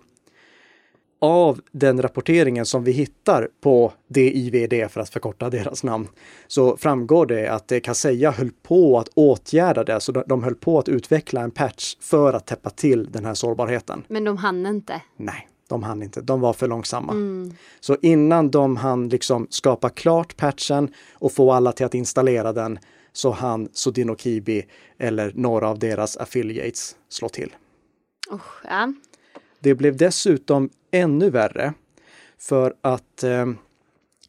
av 1.19 1.61
den 1.71 2.01
rapporteringen 2.01 2.65
som 2.65 2.83
vi 2.83 2.91
hittar 2.91 3.47
på 3.61 3.93
DIVD 4.07 4.91
för 4.91 5.01
att 5.01 5.09
förkorta 5.09 5.49
deras 5.49 5.83
namn, 5.83 6.07
så 6.47 6.77
framgår 6.77 7.25
det 7.25 7.47
att 7.47 7.71
Kaseya 7.83 8.31
höll 8.31 8.51
på 8.63 8.99
att 8.99 9.09
åtgärda 9.13 9.83
det. 9.83 9.99
Så 9.99 10.11
de 10.11 10.43
höll 10.43 10.55
på 10.55 10.79
att 10.79 10.89
utveckla 10.89 11.41
en 11.41 11.51
patch 11.51 11.95
för 11.99 12.33
att 12.33 12.45
täppa 12.45 12.69
till 12.69 13.11
den 13.11 13.25
här 13.25 13.33
sårbarheten. 13.33 14.03
Men 14.07 14.23
de 14.23 14.37
hann 14.37 14.65
inte? 14.65 15.01
Nej, 15.17 15.47
de 15.67 15.83
hann 15.83 16.03
inte. 16.03 16.21
De 16.21 16.41
var 16.41 16.53
för 16.53 16.67
långsamma. 16.67 17.11
Mm. 17.11 17.53
Så 17.79 17.97
innan 18.01 18.51
de 18.51 18.77
hann 18.77 19.09
liksom 19.09 19.47
skapa 19.49 19.89
klart 19.89 20.37
patchen 20.37 20.93
och 21.13 21.31
få 21.31 21.51
alla 21.51 21.71
till 21.71 21.85
att 21.85 21.93
installera 21.93 22.53
den 22.53 22.79
så 23.13 23.31
hann 23.31 23.69
Sodino 23.73 24.15
Kibi 24.15 24.65
eller 24.97 25.31
några 25.35 25.69
av 25.69 25.79
deras 25.79 26.17
affiliates 26.17 26.95
slå 27.09 27.29
till. 27.29 27.55
Oh, 28.31 28.41
ja. 28.63 28.93
Det 29.59 29.75
blev 29.75 29.97
dessutom 29.97 30.69
ännu 30.91 31.29
värre 31.29 31.73
för 32.37 32.75
att 32.81 33.23
eh, 33.23 33.45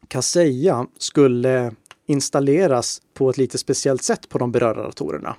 Kaseya 0.07 0.87
skulle 0.97 1.75
installeras 2.05 3.01
på 3.13 3.29
ett 3.29 3.37
lite 3.37 3.57
speciellt 3.57 4.03
sätt 4.03 4.29
på 4.29 4.37
de 4.37 4.51
berörda 4.51 4.83
datorerna. 4.83 5.35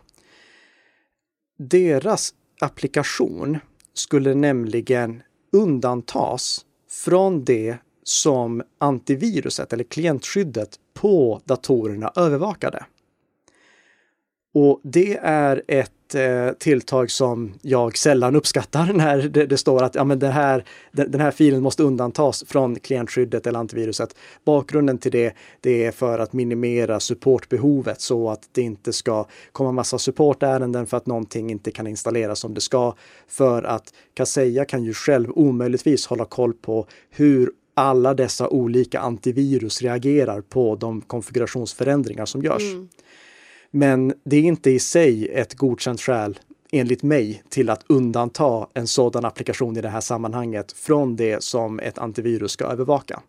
Deras 1.59 2.35
applikation 2.61 3.59
skulle 3.95 4.35
nämligen 4.35 5.23
undantas 5.53 6.67
från 6.91 7.45
det 7.45 7.77
som 8.03 8.63
antiviruset 8.79 9.73
eller 9.73 9.85
klientskyddet 9.85 10.77
på 10.95 11.41
datorerna 11.45 12.13
övervakade. 12.17 12.85
Och 14.55 14.81
det 14.83 15.17
är 15.23 15.63
ett 15.69 15.93
eh, 16.15 16.53
tilltag 16.53 17.11
som 17.11 17.53
jag 17.63 17.97
sällan 17.97 18.37
uppskattar 18.37 18.93
när 18.95 19.23
det, 19.23 19.47
det 19.47 19.57
står 19.57 19.83
att 19.83 19.95
ja, 19.95 20.05
men 20.05 20.19
den, 20.19 20.33
här, 20.33 20.65
den, 20.93 21.11
den, 21.11 21.21
här 21.21 21.31
filen 21.31 21.63
måste 21.63 21.83
undantas 21.83 22.45
från 22.49 22.77
klientskyddet 22.77 23.47
eller 23.47 23.59
antiviruset. 23.59 24.17
Bakgrunden 24.45 24.99
till 24.99 25.13
det, 25.13 25.35
det 25.61 25.85
är 25.85 25.93
för 25.93 26.19
att 26.19 26.33
minimera 26.33 27.01
supportbehovet 27.01 28.01
så 28.01 28.31
att 28.31 28.49
det 28.53 28.63
inte 28.63 28.93
ska 28.93 29.27
komma 29.53 29.73
massa 29.73 29.99
supportärenden 29.99 30.87
för 30.87 30.97
att 30.97 31.07
någonting 31.07 31.51
inte 31.51 31.71
kan 31.71 31.87
installeras 31.87 32.39
som 32.39 32.55
det 32.55 32.61
ska. 32.61 32.95
För 33.29 33.63
att 33.63 33.95
Kaseya 34.15 34.65
kan 34.65 34.85
ju 34.85 34.95
själv 34.95 35.31
omöjligtvis 35.35 36.07
hålla 36.07 36.25
koll 36.25 36.53
på 36.53 36.87
hur 37.11 37.51
alla 37.75 38.15
dessa 38.15 38.49
olika 38.49 39.01
antivirus 39.01 39.83
reagerar 39.83 40.41
på 40.41 40.77
de 40.77 41.01
konfigurationsförändringar 41.01 42.27
som 42.27 42.43
görs. 42.43 42.63
Mm. 42.63 42.89
Men 43.75 44.15
det 44.25 44.37
är 44.37 44.43
inte 44.43 44.71
i 44.71 44.79
sig 44.79 45.29
ett 45.29 45.55
godkänt 45.55 46.01
skäl 46.01 46.39
enligt 46.73 47.03
mig 47.03 47.43
till 47.49 47.71
att 47.71 47.85
undanta 47.87 48.67
en 48.75 48.87
sådan 48.87 49.25
applikation 49.25 49.77
i 49.77 49.81
det 49.81 49.89
här 49.89 50.01
sammanhanget 50.01 50.73
från 50.73 51.17
det 51.17 51.45
som 51.45 51.81
ett 51.81 51.99
antivirus 51.99 52.53
ska 52.53 52.65
övervaka. 52.65 53.23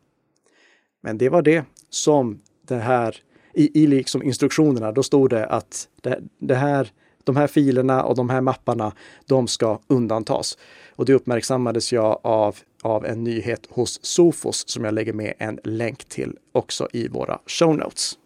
Men 1.04 1.18
det 1.18 1.30
var 1.30 1.42
det 1.42 1.66
som 1.90 2.40
det 2.68 2.76
här 2.76 3.18
i, 3.54 3.84
i 3.84 3.88
liksom 3.88 4.24
instruktionerna, 4.24 4.92
då 4.92 5.04
stod 5.04 5.30
det 5.30 5.46
att 5.46 5.88
det, 6.02 6.20
det 6.40 6.56
här, 6.56 6.92
de 7.24 7.36
här 7.36 7.48
filerna 7.48 8.04
och 8.04 8.16
de 8.16 8.30
här 8.30 8.42
mapparna, 8.42 8.94
de 9.26 9.48
ska 9.48 9.80
undantas. 9.88 10.58
Och 10.96 11.06
det 11.06 11.14
uppmärksammades 11.14 11.94
jag 11.94 12.20
av, 12.24 12.58
av 12.82 13.06
en 13.06 13.24
nyhet 13.24 13.68
hos 13.70 14.00
Sofos 14.06 14.70
som 14.70 14.84
jag 14.84 14.94
lägger 14.94 15.14
med 15.14 15.34
en 15.38 15.60
länk 15.64 16.06
till 16.06 16.38
också 16.52 16.88
i 16.94 17.08
våra 17.08 17.40
show 17.46 17.78
notes. 17.78 18.18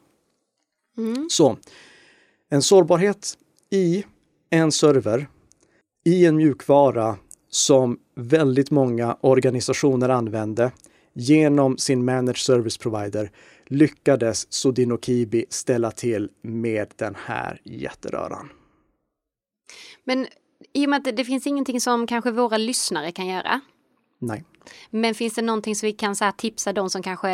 Mm. 0.97 1.27
Så 1.30 1.58
en 2.50 2.62
sårbarhet 2.62 3.38
i 3.70 4.06
en 4.50 4.72
server 4.72 5.28
i 6.06 6.26
en 6.26 6.36
mjukvara 6.36 7.18
som 7.50 8.00
väldigt 8.16 8.72
många 8.72 9.18
organisationer 9.22 10.10
använde 10.10 10.72
genom 11.14 11.78
sin 11.78 12.06
managed 12.06 12.38
service 12.38 12.78
provider 12.78 13.32
lyckades 13.66 14.54
Sodino 14.54 14.98
Kibi 14.98 15.46
ställa 15.50 15.92
till 15.92 16.30
med 16.42 16.88
den 16.96 17.16
här 17.26 17.62
jätteröran. 17.64 18.50
Men 20.04 20.28
i 20.74 20.86
och 20.86 20.90
med 20.90 21.08
att 21.08 21.18
det 21.18 21.26
finns 21.26 21.48
ingenting 21.48 21.82
som 21.82 22.08
kanske 22.08 22.32
våra 22.32 22.58
lyssnare 22.58 23.12
kan 23.12 23.28
göra. 23.28 23.62
Nej. 24.20 24.44
Men 24.89 25.15
finns 25.15 25.34
det 25.34 25.41
någonting 25.41 25.75
som 25.75 25.88
vi 25.88 25.93
kan 25.93 26.15
så 26.15 26.25
här, 26.25 26.32
tipsa 26.32 26.73
de 26.73 26.89
som 26.89 27.03
kanske 27.03 27.27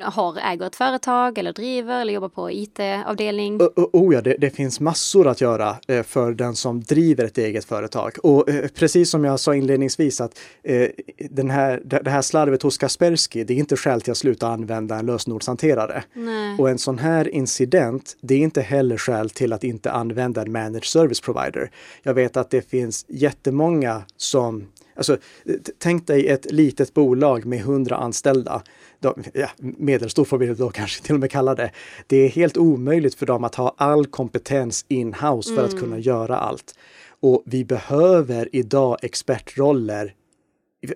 har, 0.00 0.38
äger 0.38 0.66
ett 0.66 0.76
företag 0.76 1.38
eller 1.38 1.52
driver 1.52 2.00
eller 2.00 2.12
jobbar 2.12 2.28
på 2.28 2.50
IT-avdelning? 2.50 3.62
Oh, 3.62 3.86
oh 3.92 4.14
ja, 4.14 4.20
det, 4.20 4.36
det, 4.38 4.50
finns 4.50 4.80
massor 4.80 5.28
att 5.28 5.40
göra 5.40 5.76
eh, 5.88 6.02
för 6.02 6.32
den 6.32 6.56
som 6.56 6.80
driver 6.80 7.24
ett 7.24 7.38
eget 7.38 7.64
företag. 7.64 8.12
Och 8.22 8.48
eh, 8.48 8.68
precis 8.68 9.10
som 9.10 9.24
jag 9.24 9.40
sa 9.40 9.54
inledningsvis 9.54 10.20
att 10.20 10.38
eh, 10.62 10.88
den 11.30 11.50
här, 11.50 11.82
det 11.84 12.10
här 12.10 12.22
slarvet 12.22 12.62
hos 12.62 12.78
Kaspersky, 12.78 13.44
det 13.44 13.54
är 13.54 13.58
inte 13.58 13.76
skäl 13.76 14.00
till 14.00 14.10
att 14.10 14.16
sluta 14.16 14.48
använda 14.48 14.96
en 14.96 15.06
lösenordshanterare. 15.06 16.04
Nej. 16.12 16.58
Och 16.58 16.70
en 16.70 16.78
sån 16.78 16.98
här 16.98 17.28
incident, 17.28 18.16
det 18.20 18.34
är 18.34 18.38
inte 18.38 18.60
heller 18.60 18.96
skäl 18.96 19.30
till 19.30 19.52
att 19.52 19.64
inte 19.64 19.90
använda 19.90 20.42
en 20.42 20.52
managed 20.52 20.84
service 20.84 21.20
provider. 21.20 21.70
Jag 22.02 22.14
vet 22.14 22.36
att 22.36 22.50
det 22.50 22.70
finns 22.70 23.04
jättemånga 23.08 24.02
som 24.16 24.66
Alltså, 24.94 25.16
tänk 25.78 26.06
dig 26.06 26.28
ett 26.28 26.52
litet 26.52 26.94
bolag 26.94 27.44
med 27.44 27.60
hundra 27.60 27.96
anställda. 27.96 28.62
De, 29.00 29.24
ja, 29.34 29.48
medelstor 29.58 30.24
får 30.24 30.38
vi 30.38 30.54
då 30.54 30.70
kanske 30.70 31.02
till 31.02 31.14
och 31.14 31.20
med 31.20 31.30
kalla 31.30 31.54
det. 31.54 31.70
Det 32.06 32.16
är 32.16 32.28
helt 32.28 32.56
omöjligt 32.56 33.14
för 33.14 33.26
dem 33.26 33.44
att 33.44 33.54
ha 33.54 33.74
all 33.76 34.06
kompetens 34.06 34.84
in-house 34.88 35.54
för 35.54 35.62
mm. 35.62 35.64
att 35.64 35.80
kunna 35.80 35.98
göra 35.98 36.36
allt. 36.36 36.74
Och 37.20 37.42
vi 37.46 37.64
behöver 37.64 38.48
idag 38.52 38.96
expertroller 39.02 40.14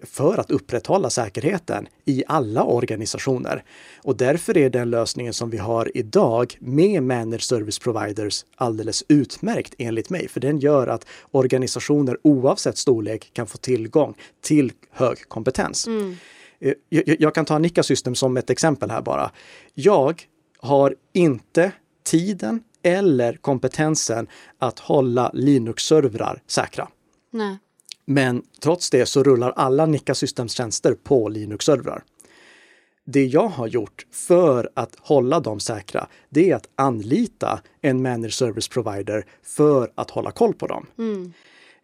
för 0.03 0.39
att 0.39 0.51
upprätthålla 0.51 1.11
säkerheten 1.11 1.89
i 2.05 2.25
alla 2.27 2.65
organisationer. 2.65 3.65
Och 4.03 4.17
därför 4.17 4.57
är 4.57 4.71
den 4.71 4.91
lösningen 4.91 5.33
som 5.33 5.51
vi 5.51 5.59
har 5.59 5.97
idag 5.97 6.57
med 6.61 7.03
managed 7.03 7.43
service 7.43 7.79
providers 7.79 8.45
alldeles 8.57 9.05
utmärkt 9.09 9.75
enligt 9.79 10.11
mig, 10.11 10.29
för 10.29 10.41
den 10.41 10.59
gör 10.59 10.87
att 10.87 11.07
organisationer 11.31 12.19
oavsett 12.23 12.79
storlek 12.79 13.31
kan 13.33 13.47
få 13.47 13.59
tillgång 13.59 14.15
till 14.41 14.73
hög 14.91 15.29
kompetens. 15.29 15.87
Mm. 15.87 16.17
Eh, 16.61 16.73
jag, 16.89 17.17
jag, 17.21 17.35
kan 17.35 17.45
ta 17.45 17.59
Nika 17.59 17.83
System 17.83 18.15
som 18.15 18.37
ett 18.37 18.51
exempel 18.51 18.91
här 18.91 19.03
bara. 19.03 19.31
Jag 19.75 20.23
har 20.59 20.95
inte 21.13 21.73
tiden 22.05 22.63
eller 22.83 23.33
kompetensen 23.33 24.27
att 24.59 24.79
hålla 24.79 25.31
Linux-servrar 25.35 26.43
säkra. 26.47 26.89
Nej. 27.31 27.59
Men 28.07 28.43
trots 28.61 28.91
det 28.91 29.07
så 29.07 29.23
rullar 29.23 29.53
alla 29.57 29.87
Nika 29.87 30.15
Systems 30.15 30.53
tjänster 30.53 30.95
på 30.95 31.29
Linux-servrar. 31.29 32.03
Det 33.05 33.25
jag 33.25 33.49
har 33.49 33.67
gjort 33.67 34.07
för 34.13 34.71
att 34.75 34.97
hålla 35.01 35.41
dem 35.41 35.61
säkra, 35.61 36.07
det 36.29 36.51
är 36.51 36.57
att 36.57 36.69
anlita 36.75 37.61
en 37.81 38.03
managed 38.03 38.33
service 38.33 38.69
provider 38.69 39.27
för 39.43 39.91
att 39.95 40.11
hålla 40.11 40.31
koll 40.31 40.55
på 40.55 40.67
dem. 40.67 40.87
Mm. 40.99 41.33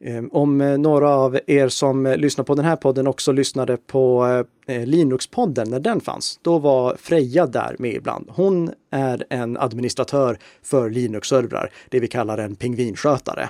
Ehm, 0.05 0.29
om 0.33 0.61
eh, 0.61 0.79
några 0.79 1.09
av 1.09 1.39
er 1.47 1.69
som 1.69 2.07
eh, 2.07 2.17
lyssnar 2.17 2.45
på 2.45 2.55
den 2.55 2.65
här 2.65 2.77
podden 2.77 3.07
också 3.07 3.33
lyssnade 3.33 3.77
på 3.77 4.27
eh, 4.67 4.87
Linux-podden 4.87 5.71
när 5.71 5.81
den 5.81 6.01
fanns, 6.01 6.39
då 6.43 6.59
var 6.59 6.97
Freja 6.97 7.47
där 7.47 7.77
med 7.79 7.95
ibland. 7.95 8.31
Hon 8.31 8.71
är 8.91 9.25
en 9.31 9.57
administratör 9.57 10.39
för 10.63 10.91
Linux-servrar, 10.91 11.71
det 11.89 12.01
vi 12.01 12.09
kallar 12.09 12.39
en 12.39 12.57
pingvinskötare. 12.57 13.49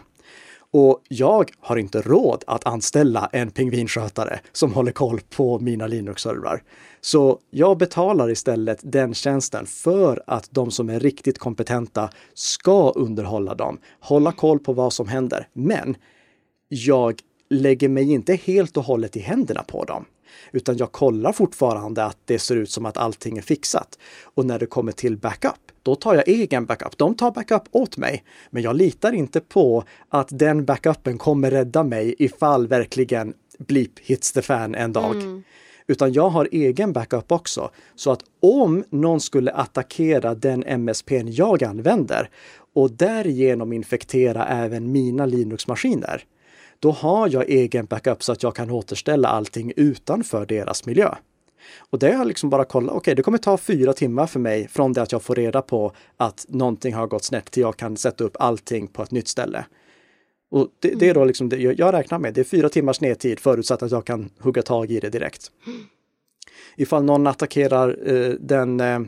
Och 0.73 1.03
jag 1.09 1.51
har 1.61 1.77
inte 1.77 2.01
råd 2.01 2.45
att 2.47 2.67
anställa 2.67 3.29
en 3.33 3.51
pingvinskötare 3.51 4.41
som 4.53 4.73
håller 4.75 4.93
koll 4.93 5.21
på 5.21 5.59
mina 5.59 5.87
Linux-servrar. 5.87 6.63
Så 7.01 7.39
jag 7.51 7.79
betalar 7.79 8.31
istället 8.31 8.79
den 8.83 9.15
tjänsten 9.15 9.67
för 9.67 10.23
att 10.27 10.49
de 10.51 10.71
som 10.71 10.91
är 10.91 11.01
riktigt 11.01 11.39
kompetenta 11.39 12.11
ska 12.35 12.91
underhålla 12.91 13.55
dem, 13.55 13.79
hålla 14.01 14.33
koll 14.33 14.59
på 14.59 14.73
vad 14.73 14.93
som 14.93 15.09
händer. 15.09 15.49
Men 15.53 15.97
jag 16.69 17.21
lägger 17.51 17.89
mig 17.89 18.13
inte 18.13 18.35
helt 18.35 18.77
och 18.77 18.85
hållet 18.85 19.17
i 19.17 19.21
händerna 19.21 19.63
på 19.63 19.85
dem. 19.85 20.05
Utan 20.53 20.77
jag 20.77 20.93
kollar 20.93 21.33
fortfarande 21.33 22.05
att 22.05 22.19
det 22.25 22.39
ser 22.39 22.57
ut 22.57 22.71
som 22.71 22.87
att 22.87 22.97
allting 22.97 23.39
är 23.39 23.43
fixat. 23.43 23.99
Och 24.35 24.47
när 24.47 24.59
det 24.59 24.67
kommer 24.67 24.93
till 24.93 25.17
backup, 25.17 25.61
då 25.83 25.95
tar 25.95 26.15
jag 26.15 26.29
egen 26.29 26.67
backup. 26.67 26.99
De 26.99 27.15
tar 27.15 27.31
backup 27.31 27.63
åt 27.71 27.97
mig. 27.97 28.25
Men 28.51 28.63
jag 28.63 28.77
litar 28.77 29.13
inte 29.13 29.41
på 29.41 29.85
att 30.09 30.29
den 30.31 30.65
backupen 30.65 31.19
kommer 31.19 31.51
rädda 31.51 31.83
mig 31.83 32.15
ifall 32.19 32.67
verkligen 32.67 33.35
bleep 33.59 33.99
hits 33.99 34.33
the 34.33 34.43
fan 34.43 34.75
en 34.75 34.93
dag. 34.93 35.17
Mm. 35.17 35.43
Utan 35.87 36.13
jag 36.13 36.29
har 36.29 36.49
egen 36.53 36.93
backup 36.93 37.33
också. 37.33 37.71
Så 37.95 38.11
att 38.11 38.21
om 38.41 38.85
någon 38.91 39.21
skulle 39.21 39.53
attackera 39.53 40.35
den 40.35 40.65
MSPn 40.67 41.29
jag 41.29 41.65
använder 41.65 42.31
och 42.75 42.91
därigenom 42.91 43.73
infektera 43.73 44.47
även 44.47 44.93
mina 44.93 45.27
Linux-maskiner, 45.27 46.25
då 46.83 46.91
har 46.91 47.29
jag 47.29 47.51
egen 47.51 47.87
backup 47.87 48.23
så 48.23 48.33
att 48.33 48.43
jag 48.43 48.57
kan 48.57 48.71
återställa 48.71 49.29
allting 49.29 49.73
utanför 49.77 50.47
deras 50.47 50.87
miljö. 50.87 51.15
Och 51.79 51.99
det 51.99 52.07
har 52.07 52.19
jag 52.19 52.27
liksom 52.27 52.51
bara 52.51 52.65
kollat, 52.65 52.91
okej 52.91 52.99
okay, 52.99 53.15
det 53.15 53.23
kommer 53.23 53.39
ta 53.39 53.57
fyra 53.57 53.93
timmar 53.93 54.27
för 54.27 54.41
mig 54.41 54.69
från 54.69 54.93
det 54.93 55.03
att 55.03 55.13
jag 55.13 55.23
får 55.23 55.35
reda 55.35 55.63
på 55.63 55.93
att 56.17 56.47
någonting 56.49 56.95
har 56.95 57.07
gått 57.07 57.25
snett 57.25 57.51
till 57.51 57.61
jag 57.61 57.77
kan 57.77 57.97
sätta 57.97 58.25
upp 58.25 58.37
allting 58.39 58.87
på 58.89 59.03
ett 59.03 59.11
nytt 59.11 59.29
ställe. 59.29 59.65
Och 60.51 60.69
det, 60.79 60.95
det 60.95 61.09
är 61.09 61.15
då 61.15 61.25
liksom 61.25 61.49
det 61.49 61.57
jag 61.57 61.95
räknar 61.95 62.19
med, 62.19 62.35
det 62.35 62.41
är 62.41 62.45
fyra 62.45 62.69
timmars 62.69 63.01
nedtid 63.01 63.41
förutsatt 63.41 63.83
att 63.83 63.91
jag 63.91 64.05
kan 64.05 64.31
hugga 64.39 64.63
tag 64.63 64.91
i 64.91 65.01
det 65.01 65.11
direkt. 65.11 65.51
Ifall 66.77 67.05
någon 67.05 67.27
attackerar 67.27 68.11
eh, 68.13 68.35
den, 68.41 68.81
eh, 68.81 69.01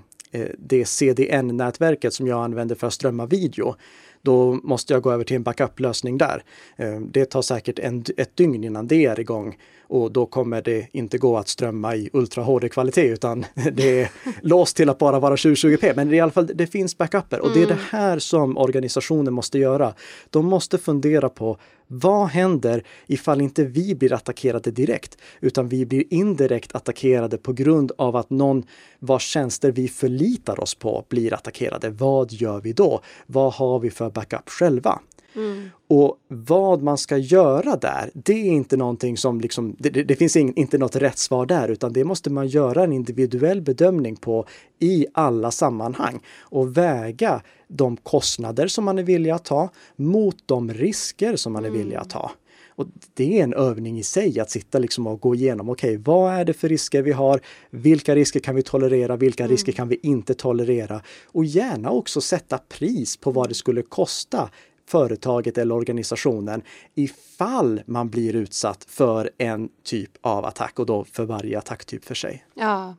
det 0.59 0.85
CDN-nätverket 0.85 2.15
som 2.15 2.27
jag 2.27 2.45
använder 2.45 2.75
för 2.75 2.87
att 2.87 2.95
strömma 2.95 3.27
video, 3.27 3.77
då 4.25 4.53
måste 4.63 4.93
jag 4.93 5.03
gå 5.03 5.13
över 5.13 5.25
till 5.25 5.37
en 5.37 5.43
backup-lösning 5.43 6.19
där. 6.19 6.43
Eh, 6.77 7.01
det 7.01 7.25
tar 7.25 7.43
säkert 7.43 7.79
en, 7.79 8.05
ett 8.17 8.37
dygn 8.37 8.65
innan 8.65 8.87
det 8.87 9.07
är 9.07 9.21
igång 9.21 9.57
och 9.89 10.13
då 10.13 10.27
kommer 10.27 10.63
det 10.63 10.89
inte 10.93 11.19
gå 11.19 11.37
att 11.37 11.49
strömma 11.49 11.97
i 11.97 12.11
Ultra 12.13 12.43
HD-kvalitet 12.43 13.09
utan 13.09 13.45
det 13.73 14.01
är 14.01 14.11
låst 14.43 14.77
till 14.77 14.89
att 14.89 14.99
bara 14.99 15.21
vara 15.21 15.37
2020p. 15.37 15.93
Men 15.97 16.15
i 16.15 16.21
alla 16.21 16.33
fall, 16.33 16.51
det 16.55 16.67
finns 16.67 16.99
backuper 16.99 17.41
och 17.41 17.51
det 17.55 17.63
är 17.63 17.67
det 17.67 17.73
mm. 17.73 17.85
här 17.91 18.19
som 18.19 18.59
organisationen 18.59 19.35
måste 19.35 19.59
göra. 19.59 19.95
De 20.31 20.47
måste 20.47 20.79
fundera 20.79 21.29
på 21.29 21.59
vad 21.87 22.29
händer 22.29 22.85
ifall 23.07 23.41
inte 23.41 23.65
vi 23.65 23.95
blir 23.95 24.13
attackerade 24.13 24.71
direkt, 24.71 25.19
utan 25.41 25.69
vi 25.69 25.87
blir 25.87 26.15
indirekt 26.15 26.75
attackerade 26.75 27.37
på 27.37 27.53
grund 27.53 27.93
av 27.99 28.17
att 28.17 28.31
någon 28.31 28.67
vars 28.99 29.27
tjänster 29.27 29.73
vi 29.73 29.89
förlitar 29.89 30.61
oss 30.61 30.75
på 30.75 31.07
blir 31.09 31.35
attackerade. 31.35 31.91
Vad 31.91 32.33
gör 32.33 32.61
vi 32.61 32.73
då? 32.73 33.01
Vad 33.27 33.53
har 33.53 33.79
vi 33.79 33.91
för 33.91 34.11
backup 34.11 34.49
själva? 34.49 35.01
Mm. 35.37 35.71
Och 35.89 36.19
vad 36.29 36.83
man 36.83 36.99
ska 36.99 37.17
göra 37.17 37.77
där, 37.77 38.11
det 38.15 38.33
är 38.33 38.53
inte 38.53 38.77
någonting 38.77 39.17
som 39.17 39.41
liksom, 39.41 39.77
det, 39.79 39.91
det, 39.91 40.17
finns 40.17 40.37
in, 40.37 40.53
inte 40.57 40.79
något 40.79 40.97
rätt 40.97 41.19
svar 41.19 41.47
där, 41.47 41.69
utan 41.69 41.93
det 41.93 42.05
måste 42.05 42.31
man 42.31 42.49
göra 42.49 42.85
en 42.85 42.93
individuell 42.93 43.63
bedömning 43.63 44.17
på 44.17 44.47
i 44.79 45.07
alla 45.15 45.51
sammanhang 45.51 46.21
och 46.41 46.77
väga 46.77 47.43
de 47.69 47.97
kostnader 47.97 48.67
som 48.67 48.85
man 48.85 48.99
är 48.99 49.03
villig 49.03 49.31
att 49.31 49.45
ta 49.45 49.71
mot 49.97 50.37
de 50.47 50.73
risker 50.73 51.37
som 51.37 51.53
man 51.53 51.65
är 51.65 51.71
villig 51.71 51.97
att 51.97 52.11
ta. 52.11 52.31
Och 52.77 52.87
det 53.15 53.41
är 53.41 53.45
en 53.45 53.55
övning 53.55 53.99
i 53.99 54.03
sig 54.03 54.41
att 54.41 54.51
sitta 54.51 54.79
liksom 54.79 55.07
och 55.07 55.21
gå 55.21 55.35
igenom, 55.35 55.69
okej, 55.69 55.91
okay, 55.91 56.03
vad 56.05 56.35
är 56.35 56.45
det 56.45 56.53
för 56.53 56.69
risker 56.69 57.03
vi 57.03 57.13
har? 57.13 57.41
Vilka 57.71 58.15
risker 58.15 58.41
kan 58.41 58.55
vi 58.55 58.63
tolerera? 58.63 59.17
Vilka 59.17 59.45
mm. 59.45 59.51
risker 59.51 59.73
kan 59.73 59.89
vi 59.89 59.99
inte 60.03 60.35
tolerera? 60.35 61.01
Och 61.27 61.45
gärna 61.45 61.91
också 61.91 62.21
sätta 62.21 62.59
pris 62.59 63.17
på 63.17 63.31
vad 63.31 63.49
det 63.49 63.55
skulle 63.55 63.83
kosta 63.83 64.51
företaget 64.87 65.59
eller 65.59 65.75
organisationen 65.75 66.63
ifall 66.95 67.81
man 67.87 68.11
blir 68.11 68.37
utsatt 68.37 68.85
för 68.89 69.31
en 69.39 69.69
typ 69.85 70.11
av 70.21 70.45
attack 70.45 70.79
och 70.79 70.87
då 70.87 71.05
för 71.05 71.25
varje 71.25 71.59
attacktyp 71.59 72.05
för 72.05 72.15
sig. 72.15 72.45
Ja. 72.55 72.97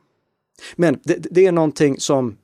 Men 0.76 1.00
det, 1.02 1.14
det 1.14 1.46
är 1.46 1.52
någonting 1.52 2.00
som 2.00 2.36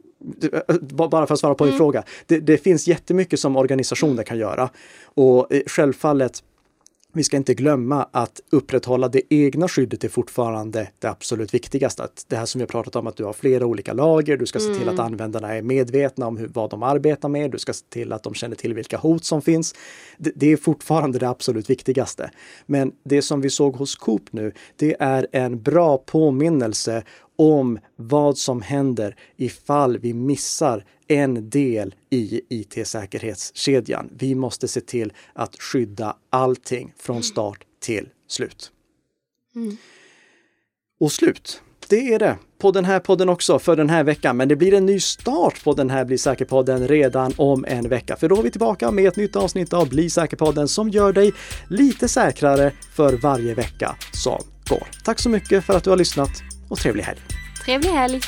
bara 0.92 1.26
för 1.26 1.34
att 1.34 1.40
svara 1.40 1.54
på 1.54 1.64
din 1.64 1.72
mm. 1.72 1.78
fråga. 1.78 2.04
Det, 2.26 2.38
det 2.38 2.58
finns 2.58 2.88
jättemycket 2.88 3.40
som 3.40 3.56
organisationer 3.56 4.22
kan 4.22 4.38
göra 4.38 4.70
och 5.04 5.52
eh, 5.52 5.62
självfallet 5.66 6.42
vi 7.12 7.24
ska 7.24 7.36
inte 7.36 7.54
glömma 7.54 8.08
att 8.10 8.40
upprätthålla 8.50 9.08
det 9.08 9.22
egna 9.28 9.68
skyddet 9.68 10.04
är 10.04 10.08
fortfarande 10.08 10.88
det 10.98 11.08
absolut 11.08 11.54
viktigaste. 11.54 12.02
Att 12.02 12.24
det 12.28 12.36
här 12.36 12.46
som 12.46 12.58
vi 12.58 12.62
har 12.62 12.68
pratat 12.68 12.96
om, 12.96 13.06
att 13.06 13.16
du 13.16 13.24
har 13.24 13.32
flera 13.32 13.66
olika 13.66 13.92
lager, 13.92 14.36
du 14.36 14.46
ska 14.46 14.58
se 14.58 14.74
till 14.74 14.88
att 14.88 14.94
mm. 14.94 15.06
användarna 15.06 15.54
är 15.54 15.62
medvetna 15.62 16.26
om 16.26 16.36
hur, 16.36 16.48
vad 16.48 16.70
de 16.70 16.82
arbetar 16.82 17.28
med, 17.28 17.50
du 17.50 17.58
ska 17.58 17.72
se 17.72 17.84
till 17.88 18.12
att 18.12 18.22
de 18.22 18.34
känner 18.34 18.56
till 18.56 18.74
vilka 18.74 18.96
hot 18.96 19.24
som 19.24 19.42
finns. 19.42 19.74
Det, 20.18 20.32
det 20.34 20.52
är 20.52 20.56
fortfarande 20.56 21.18
det 21.18 21.28
absolut 21.28 21.70
viktigaste. 21.70 22.30
Men 22.66 22.92
det 23.04 23.22
som 23.22 23.40
vi 23.40 23.50
såg 23.50 23.76
hos 23.76 23.96
Coop 23.96 24.32
nu, 24.32 24.52
det 24.76 24.96
är 25.00 25.26
en 25.32 25.62
bra 25.62 25.98
påminnelse 25.98 27.02
om 27.42 27.78
vad 27.96 28.38
som 28.38 28.62
händer 28.62 29.16
ifall 29.36 29.98
vi 29.98 30.14
missar 30.14 30.84
en 31.08 31.50
del 31.50 31.94
i 32.10 32.40
IT-säkerhetskedjan. 32.48 34.10
Vi 34.18 34.34
måste 34.34 34.68
se 34.68 34.80
till 34.80 35.12
att 35.32 35.56
skydda 35.62 36.16
allting 36.30 36.92
från 36.96 37.16
mm. 37.16 37.22
start 37.22 37.64
till 37.80 38.08
slut. 38.28 38.72
Mm. 39.54 39.76
Och 41.00 41.12
slut, 41.12 41.62
det 41.88 42.14
är 42.14 42.18
det 42.18 42.38
på 42.58 42.70
den 42.70 42.84
här 42.84 43.00
podden 43.00 43.28
också 43.28 43.58
för 43.58 43.76
den 43.76 43.90
här 43.90 44.04
veckan. 44.04 44.36
Men 44.36 44.48
det 44.48 44.56
blir 44.56 44.74
en 44.74 44.86
ny 44.86 45.00
start 45.00 45.64
på 45.64 45.72
den 45.72 45.90
här 45.90 46.04
Bli 46.04 46.18
säker-podden 46.18 46.88
redan 46.88 47.32
om 47.36 47.64
en 47.68 47.88
vecka. 47.88 48.16
För 48.16 48.28
då 48.28 48.38
är 48.38 48.42
vi 48.42 48.50
tillbaka 48.50 48.90
med 48.90 49.08
ett 49.08 49.16
nytt 49.16 49.36
avsnitt 49.36 49.72
av 49.72 49.88
Bli 49.88 50.10
säker-podden 50.10 50.68
som 50.68 50.88
gör 50.88 51.12
dig 51.12 51.32
lite 51.68 52.08
säkrare 52.08 52.72
för 52.94 53.12
varje 53.12 53.54
vecka 53.54 53.96
som 54.12 54.42
går. 54.68 54.86
Tack 55.04 55.20
så 55.20 55.28
mycket 55.28 55.64
för 55.64 55.76
att 55.76 55.84
du 55.84 55.90
har 55.90 55.96
lyssnat 55.96 56.51
och 56.72 56.78
trevlig 56.78 57.04
helg! 57.04 57.20
Trevlig 57.64 57.90
helg! 57.90 58.20